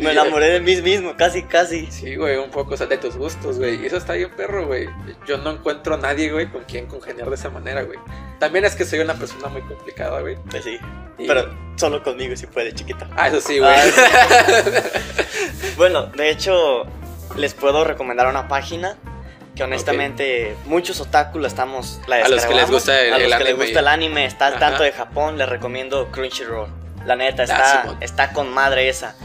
Me 0.02 0.12
enamoré 0.12 0.50
de 0.50 0.60
mí 0.60 0.82
mismo, 0.82 1.16
casi, 1.16 1.44
casi. 1.44 1.90
Sí, 1.92 2.16
güey, 2.16 2.38
un 2.38 2.50
poco, 2.50 2.74
o 2.74 2.78
sea, 2.78 2.88
de 2.88 2.98
tus 2.98 3.16
gustos, 3.18 3.58
güey. 3.58 3.82
Y 3.82 3.86
eso 3.86 3.98
está 3.98 4.14
bien 4.14 4.32
perro, 4.36 4.68
güey. 4.68 4.88
Yo 5.28 5.38
no 5.38 5.52
encuentro 5.52 5.96
a 5.96 5.98
nadie, 5.98 6.32
güey, 6.32 6.48
con 6.52 6.64
quien 6.64 6.88
congeniar 6.88 7.30
de 7.30 7.36
esa 7.36 7.50
manera, 7.50 7.84
güey. 7.84 8.00
También 8.40 8.66
es 8.66 8.76
que 8.76 8.86
soy 8.86 9.00
una 9.00 9.14
persona 9.14 9.48
muy 9.48 9.62
complicada, 9.62 10.22
güey. 10.22 10.36
Pues 10.50 10.64
sí. 10.64 10.78
Y- 11.18 11.28
Pero 11.28 11.54
solo 11.76 12.04
conmigo 12.04 12.36
si 12.36 12.48
puede, 12.48 12.74
chiquita. 12.74 13.08
Ah, 13.16 13.28
eso 13.28 13.40
sí, 13.42 13.60
güey. 13.60 13.72
Bueno, 15.78 16.04
de 16.08 16.30
hecho, 16.30 16.84
les 17.38 17.54
puedo 17.54 17.84
recomendar 17.84 18.28
una 18.28 18.48
página 18.48 18.98
que 19.56 19.64
honestamente 19.64 20.56
muchos 20.66 21.00
otaku 21.02 21.40
la 21.40 21.48
estamos 21.48 22.00
la 22.08 22.18
A 22.18 22.30
los 22.30 22.46
que 22.46 22.54
les 22.54 22.70
gusta 22.70 23.02
el- 23.02 23.14
a 23.14 23.18
los 23.20 23.32
el 23.32 23.38
que 23.38 23.44
les 23.46 23.56
gusta 23.58 23.80
el 23.80 23.88
anime, 23.88 24.26
está 24.26 24.48
al 24.48 24.60
tanto 24.60 24.84
de 24.84 24.92
Japón, 24.92 25.38
les 25.38 25.48
recomiendo 25.50 26.10
Crunchyroll. 26.12 26.70
La 27.06 27.16
neta 27.16 27.44
Ah, 27.44 27.46
está 27.46 27.98
está 28.28 28.34
con 28.34 28.50
madre 28.54 28.88
esa. 28.90 29.16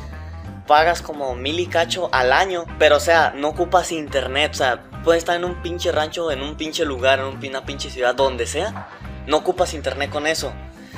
Pagas 0.66 1.00
como 1.02 1.34
mil 1.34 1.60
y 1.60 1.66
cacho 1.66 2.08
al 2.12 2.32
año, 2.32 2.64
pero 2.78 2.96
o 2.96 3.00
sea, 3.00 3.32
no 3.36 3.48
ocupas 3.48 3.92
internet, 3.92 4.50
o 4.52 4.56
sea, 4.56 4.82
puedes 5.04 5.20
estar 5.22 5.36
en 5.36 5.44
un 5.44 5.62
pinche 5.62 5.92
rancho, 5.92 6.30
en 6.32 6.42
un 6.42 6.56
pinche 6.56 6.84
lugar, 6.84 7.20
en 7.20 7.26
un- 7.26 7.46
una 7.46 7.64
pinche 7.64 7.88
ciudad, 7.90 8.14
donde 8.16 8.46
sea, 8.46 8.88
no 9.26 9.36
ocupas 9.38 9.74
internet 9.74 10.10
con 10.10 10.26
eso. 10.26 10.52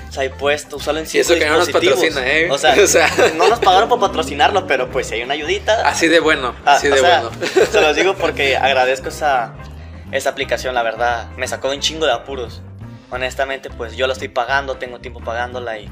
O 0.08 0.12
sea, 0.12 0.24
y 0.24 0.30
puedes 0.30 0.66
usarlo 0.72 1.00
en 1.00 1.06
eso 1.06 1.34
que 1.34 1.44
no 1.46 1.58
nos 1.58 1.68
patrocina, 1.68 2.26
¿eh? 2.26 2.50
O 2.50 2.56
sea, 2.56 2.74
O 2.82 2.86
sea. 2.86 3.10
no 3.36 3.46
nos 3.48 3.58
pagaron 3.58 3.90
por 3.90 4.00
patrocinarlo, 4.00 4.66
pero 4.66 4.90
pues 4.90 5.06
si 5.08 5.16
hay 5.16 5.22
una 5.22 5.34
ayudita. 5.34 5.86
Así 5.86 6.08
de 6.08 6.20
bueno, 6.20 6.54
Ah, 6.64 6.76
así 6.76 6.88
de 6.88 6.96
sea, 6.98 7.24
bueno. 7.28 7.46
Se 7.70 7.80
los 7.82 7.94
digo 7.94 8.14
porque 8.18 8.56
agradezco 8.56 9.08
esa, 9.08 9.52
esa 10.10 10.30
aplicación, 10.30 10.74
la 10.74 10.82
verdad. 10.82 11.28
Me 11.36 11.46
sacó 11.46 11.68
un 11.68 11.80
chingo 11.80 12.06
de 12.06 12.12
apuros. 12.12 12.62
Honestamente, 13.10 13.68
pues 13.68 13.96
yo 13.96 14.06
la 14.06 14.14
estoy 14.14 14.28
pagando, 14.28 14.76
tengo 14.76 14.98
tiempo 15.00 15.20
pagándola 15.20 15.78
y 15.78 15.90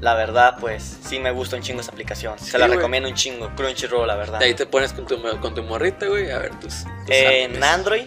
la 0.00 0.14
verdad, 0.14 0.56
pues 0.60 0.98
sí 1.02 1.18
me 1.18 1.30
gusta 1.30 1.56
un 1.56 1.62
chingo 1.62 1.80
esa 1.80 1.90
aplicación. 1.92 2.38
Sí, 2.38 2.50
Se 2.50 2.58
la 2.58 2.66
güey. 2.66 2.76
recomiendo 2.78 3.08
un 3.08 3.14
chingo, 3.14 3.50
Crunchyroll, 3.56 4.06
la 4.06 4.16
verdad. 4.16 4.38
De 4.38 4.44
ahí 4.46 4.54
te 4.54 4.66
pones 4.66 4.92
con 4.92 5.06
tu, 5.06 5.20
con 5.40 5.54
tu 5.54 5.62
morrita, 5.62 6.06
güey, 6.06 6.30
a 6.30 6.38
ver 6.38 6.50
tus. 6.60 6.84
tus 6.84 6.88
En. 7.08 7.62
Android, 7.64 8.04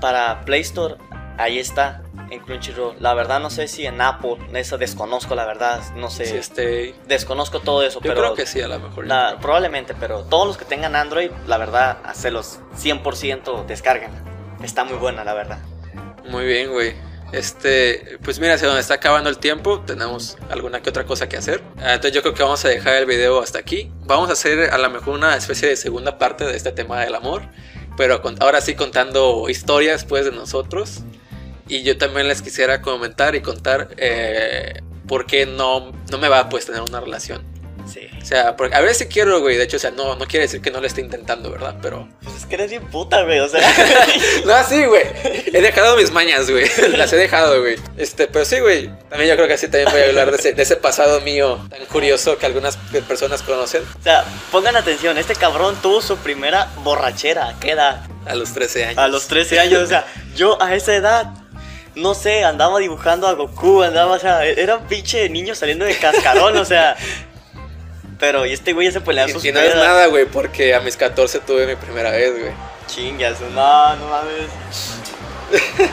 para 0.00 0.40
Play 0.44 0.60
Store, 0.62 0.96
ahí 1.38 1.58
está, 1.58 2.02
en 2.30 2.40
Crunchyroll. 2.40 2.96
La 3.00 3.12
verdad, 3.14 3.40
no 3.40 3.50
sé 3.50 3.68
si 3.68 3.84
en 3.86 4.00
Apple, 4.00 4.36
eso 4.54 4.78
desconozco, 4.78 5.34
la 5.34 5.44
verdad, 5.46 5.80
no 5.96 6.08
sé. 6.10 6.24
Sí, 6.26 6.36
este. 6.36 6.94
Desconozco 7.06 7.60
todo 7.60 7.82
eso, 7.82 8.00
Yo 8.00 8.08
pero 8.10 8.20
creo 8.22 8.34
que 8.34 8.46
sí, 8.46 8.60
a 8.62 8.68
lo 8.68 8.78
mejor. 8.78 9.06
La- 9.06 9.36
probablemente, 9.40 9.94
pero 9.98 10.22
todos 10.24 10.46
los 10.46 10.56
que 10.56 10.64
tengan 10.64 10.96
Android, 10.96 11.30
la 11.46 11.58
verdad, 11.58 11.98
hacelos 12.04 12.60
100% 12.76 13.66
descarguen. 13.66 14.10
Está 14.62 14.84
muy 14.84 14.96
buena, 14.96 15.24
la 15.24 15.34
verdad. 15.34 15.58
Muy 16.28 16.44
bien, 16.46 16.70
güey. 16.70 16.94
Este, 17.32 18.18
pues 18.24 18.40
mira, 18.40 18.58
se 18.58 18.66
nos 18.66 18.78
está 18.78 18.94
acabando 18.94 19.30
el 19.30 19.38
tiempo, 19.38 19.80
tenemos 19.86 20.36
alguna 20.50 20.82
que 20.82 20.90
otra 20.90 21.04
cosa 21.04 21.28
que 21.28 21.36
hacer. 21.36 21.62
Ah, 21.78 21.94
Entonces 21.94 22.12
yo 22.12 22.22
creo 22.22 22.34
que 22.34 22.42
vamos 22.42 22.64
a 22.64 22.68
dejar 22.68 22.94
el 22.96 23.06
video 23.06 23.40
hasta 23.40 23.58
aquí. 23.58 23.90
Vamos 24.04 24.30
a 24.30 24.32
hacer 24.32 24.70
a 24.70 24.78
lo 24.78 24.90
mejor 24.90 25.14
una 25.14 25.36
especie 25.36 25.68
de 25.68 25.76
segunda 25.76 26.18
parte 26.18 26.44
de 26.44 26.56
este 26.56 26.72
tema 26.72 27.00
del 27.00 27.14
amor, 27.14 27.42
pero 27.96 28.20
con- 28.22 28.36
ahora 28.42 28.60
sí 28.60 28.74
contando 28.74 29.48
historias 29.48 30.04
pues 30.04 30.24
de 30.24 30.32
nosotros. 30.32 31.00
Y 31.68 31.82
yo 31.84 31.96
también 31.98 32.26
les 32.26 32.42
quisiera 32.42 32.82
comentar 32.82 33.36
y 33.36 33.42
contar 33.42 33.90
eh, 33.96 34.80
por 35.06 35.24
qué 35.26 35.46
no, 35.46 35.92
no 36.10 36.18
me 36.18 36.28
va 36.28 36.48
pues 36.48 36.66
tener 36.66 36.80
una 36.82 37.00
relación. 37.00 37.42
Sí. 37.86 38.08
O 38.20 38.24
sea, 38.24 38.56
porque 38.56 38.74
a 38.76 38.80
ver 38.80 38.94
si 38.94 39.06
quiero, 39.06 39.40
güey. 39.40 39.56
De 39.56 39.64
hecho, 39.64 39.76
o 39.76 39.80
sea, 39.80 39.90
no, 39.90 40.16
no 40.16 40.26
quiere 40.26 40.46
decir 40.46 40.60
que 40.60 40.70
no 40.70 40.80
le 40.80 40.88
esté 40.88 41.00
intentando, 41.00 41.50
¿verdad? 41.50 41.76
Pero... 41.80 42.08
Pues 42.22 42.36
es 42.36 42.46
que 42.46 42.56
eres 42.56 42.70
bien 42.70 42.86
puta, 42.86 43.22
güey, 43.22 43.40
o 43.40 43.48
sea. 43.48 43.60
No, 44.44 44.64
sí, 44.64 44.84
güey. 44.84 45.04
He 45.52 45.60
dejado 45.60 45.96
mis 45.96 46.10
mañas, 46.10 46.50
güey. 46.50 46.66
Las 46.96 47.12
he 47.12 47.16
dejado, 47.16 47.60
güey. 47.60 47.76
Este, 47.96 48.26
pero 48.26 48.44
sí, 48.44 48.60
güey. 48.60 48.90
También 49.08 49.30
yo 49.30 49.36
creo 49.36 49.48
que 49.48 49.54
así 49.54 49.68
también 49.68 49.90
voy 49.92 50.00
a 50.00 50.06
hablar 50.06 50.30
de 50.30 50.36
ese, 50.36 50.52
de 50.52 50.62
ese 50.62 50.76
pasado 50.76 51.20
mío 51.20 51.66
tan 51.70 51.84
curioso 51.86 52.38
que 52.38 52.46
algunas 52.46 52.76
personas 53.08 53.42
conocen 53.42 53.60
o 53.98 54.02
sea, 54.02 54.24
pongan 54.50 54.76
atención, 54.76 55.18
este 55.18 55.34
cabrón 55.34 55.76
tuvo 55.82 56.00
su 56.00 56.16
primera 56.16 56.70
borrachera. 56.82 57.48
¿A 57.48 57.60
qué 57.60 57.72
edad? 57.72 58.02
a 58.26 58.34
los 58.34 58.52
13 58.52 58.84
años. 58.84 58.98
A 58.98 59.08
los 59.08 59.26
13 59.26 59.60
años, 59.60 59.82
o 59.82 59.86
sea, 59.86 60.06
yo 60.34 60.60
a 60.62 60.74
esa 60.74 60.94
edad. 60.94 61.26
No 61.96 62.14
sé, 62.14 62.44
andaba 62.44 62.78
dibujando 62.78 63.26
a 63.26 63.32
Goku, 63.32 63.82
andaba, 63.82 64.12
o 64.12 64.18
sea, 64.18 64.44
era 64.44 64.76
un 64.76 64.86
pinche 64.86 65.28
niño 65.28 65.56
saliendo 65.56 65.84
de 65.84 65.96
cascarón, 65.96 66.56
o 66.56 66.64
sea. 66.64 66.96
Pero, 68.20 68.44
y 68.44 68.52
este 68.52 68.74
güey 68.74 68.92
se 68.92 69.00
pelea 69.00 69.26
sus 69.28 69.42
Y, 69.44 69.48
y 69.48 69.52
no 69.52 69.60
es 69.60 69.74
nada, 69.74 70.06
güey, 70.06 70.26
porque 70.26 70.74
a 70.74 70.80
mis 70.80 70.96
14 70.96 71.40
tuve 71.40 71.66
mi 71.66 71.74
primera 71.74 72.10
vez, 72.10 72.38
güey. 72.38 72.52
Chingas, 72.86 73.40
no, 73.40 73.96
no 73.96 74.06
mames. 74.08 74.50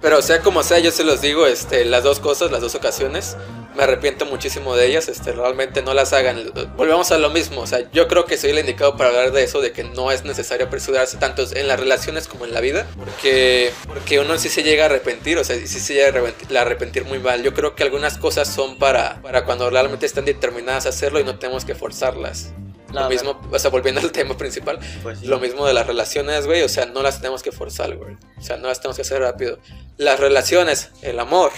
Pero 0.00 0.22
sea 0.22 0.40
como 0.40 0.62
sea, 0.62 0.78
yo 0.78 0.90
se 0.90 1.02
los 1.02 1.20
digo, 1.20 1.46
este, 1.46 1.84
las 1.84 2.04
dos 2.04 2.20
cosas, 2.20 2.50
las 2.50 2.60
dos 2.60 2.74
ocasiones, 2.74 3.36
me 3.74 3.82
arrepiento 3.82 4.24
muchísimo 4.26 4.76
de 4.76 4.86
ellas, 4.86 5.08
este, 5.08 5.32
realmente 5.32 5.82
no 5.82 5.94
las 5.94 6.12
hagan. 6.12 6.52
Volvemos 6.76 7.10
a 7.10 7.18
lo 7.18 7.30
mismo, 7.30 7.62
o 7.62 7.66
sea, 7.66 7.90
yo 7.92 8.08
creo 8.08 8.24
que 8.24 8.36
soy 8.36 8.50
el 8.50 8.58
indicado 8.58 8.96
para 8.96 9.10
hablar 9.10 9.32
de 9.32 9.42
eso, 9.42 9.60
de 9.60 9.72
que 9.72 9.84
no 9.84 10.12
es 10.12 10.24
necesario 10.24 10.66
apresurarse 10.66 11.16
tanto 11.16 11.44
en 11.54 11.68
las 11.68 11.80
relaciones 11.80 12.28
como 12.28 12.44
en 12.44 12.54
la 12.54 12.60
vida, 12.60 12.86
porque, 12.96 13.72
porque 13.86 14.20
uno 14.20 14.38
sí 14.38 14.48
se 14.48 14.62
llega 14.62 14.84
a 14.84 14.86
arrepentir, 14.86 15.38
o 15.38 15.44
sea, 15.44 15.56
sí 15.56 15.66
se 15.66 15.94
llega 15.94 16.06
a 16.06 16.08
arrepentir, 16.10 16.58
a 16.58 16.60
arrepentir 16.60 17.04
muy 17.04 17.18
mal. 17.18 17.42
Yo 17.42 17.52
creo 17.54 17.74
que 17.74 17.82
algunas 17.82 18.18
cosas 18.18 18.48
son 18.48 18.78
para, 18.78 19.20
para 19.22 19.44
cuando 19.44 19.68
realmente 19.70 20.06
están 20.06 20.24
determinadas 20.24 20.86
a 20.86 20.90
hacerlo 20.90 21.20
y 21.20 21.24
no 21.24 21.38
tenemos 21.38 21.64
que 21.64 21.74
forzarlas. 21.74 22.52
La 22.92 23.02
lo 23.02 23.08
mismo, 23.08 23.40
o 23.50 23.58
sea, 23.58 23.70
volviendo 23.70 24.00
al 24.00 24.12
tema 24.12 24.36
principal, 24.36 24.78
Pues 25.02 25.18
sí. 25.18 25.26
lo 25.26 25.40
mismo 25.40 25.66
de 25.66 25.74
las 25.74 25.84
relaciones, 25.84 26.46
güey, 26.46 26.62
o 26.62 26.68
sea, 26.68 26.86
no 26.86 27.02
las 27.02 27.18
tenemos 27.18 27.42
que 27.42 27.50
forzar, 27.50 27.96
güey. 27.96 28.16
O 28.38 28.40
sea, 28.40 28.56
no 28.56 28.68
las 28.68 28.80
tenemos 28.80 28.94
que 28.94 29.02
hacer 29.02 29.20
rápido. 29.20 29.58
Las 29.96 30.20
relaciones, 30.20 30.90
el 31.02 31.18
amor, 31.18 31.50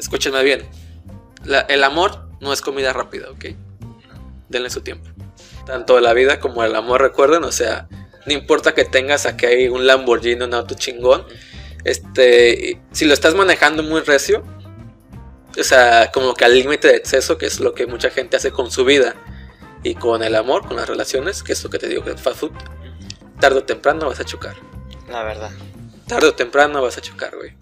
escúchenme 0.00 0.42
bien, 0.42 0.68
la- 1.44 1.60
el 1.60 1.84
amor 1.84 2.28
no 2.40 2.52
es 2.52 2.60
comida 2.60 2.92
rápida, 2.92 3.30
¿ok? 3.30 3.46
Denle 4.48 4.70
su 4.70 4.80
tiempo. 4.82 5.08
Tanto 5.66 6.00
la 6.00 6.12
vida 6.14 6.40
como 6.40 6.64
el 6.64 6.74
amor, 6.74 7.02
recuerden, 7.02 7.44
o 7.44 7.52
sea, 7.52 7.88
no 8.26 8.32
importa 8.32 8.74
que 8.74 8.84
tengas 8.84 9.26
aquí 9.26 9.46
hay 9.46 9.68
un 9.68 9.86
Lamborghini, 9.86 10.42
un 10.44 10.54
auto 10.54 10.74
chingón, 10.74 11.26
este, 11.84 12.80
si 12.92 13.04
lo 13.04 13.14
estás 13.14 13.34
manejando 13.34 13.82
muy 13.82 14.00
recio, 14.00 14.42
o 15.58 15.62
sea, 15.62 16.10
como 16.12 16.34
que 16.34 16.44
al 16.44 16.54
límite 16.54 16.88
de 16.88 16.96
exceso, 16.96 17.38
que 17.38 17.46
es 17.46 17.60
lo 17.60 17.74
que 17.74 17.86
mucha 17.86 18.10
gente 18.10 18.36
hace 18.36 18.50
con 18.50 18.70
su 18.70 18.84
vida 18.84 19.14
y 19.82 19.94
con 19.94 20.22
el 20.22 20.34
amor, 20.36 20.66
con 20.66 20.76
las 20.76 20.88
relaciones, 20.88 21.42
que 21.42 21.52
es 21.52 21.62
lo 21.64 21.70
que 21.70 21.78
te 21.78 21.88
digo 21.88 22.04
que 22.04 22.12
es 22.12 22.20
fast 22.20 22.38
food, 22.38 22.52
tarde 23.40 23.58
o 23.58 23.64
temprano 23.64 24.06
vas 24.06 24.20
a 24.20 24.24
chocar. 24.24 24.56
La 25.08 25.22
verdad. 25.22 25.50
Tarde 26.06 26.28
o 26.28 26.34
temprano 26.34 26.82
vas 26.82 26.98
a 26.98 27.00
chocar, 27.00 27.36
güey. 27.36 27.54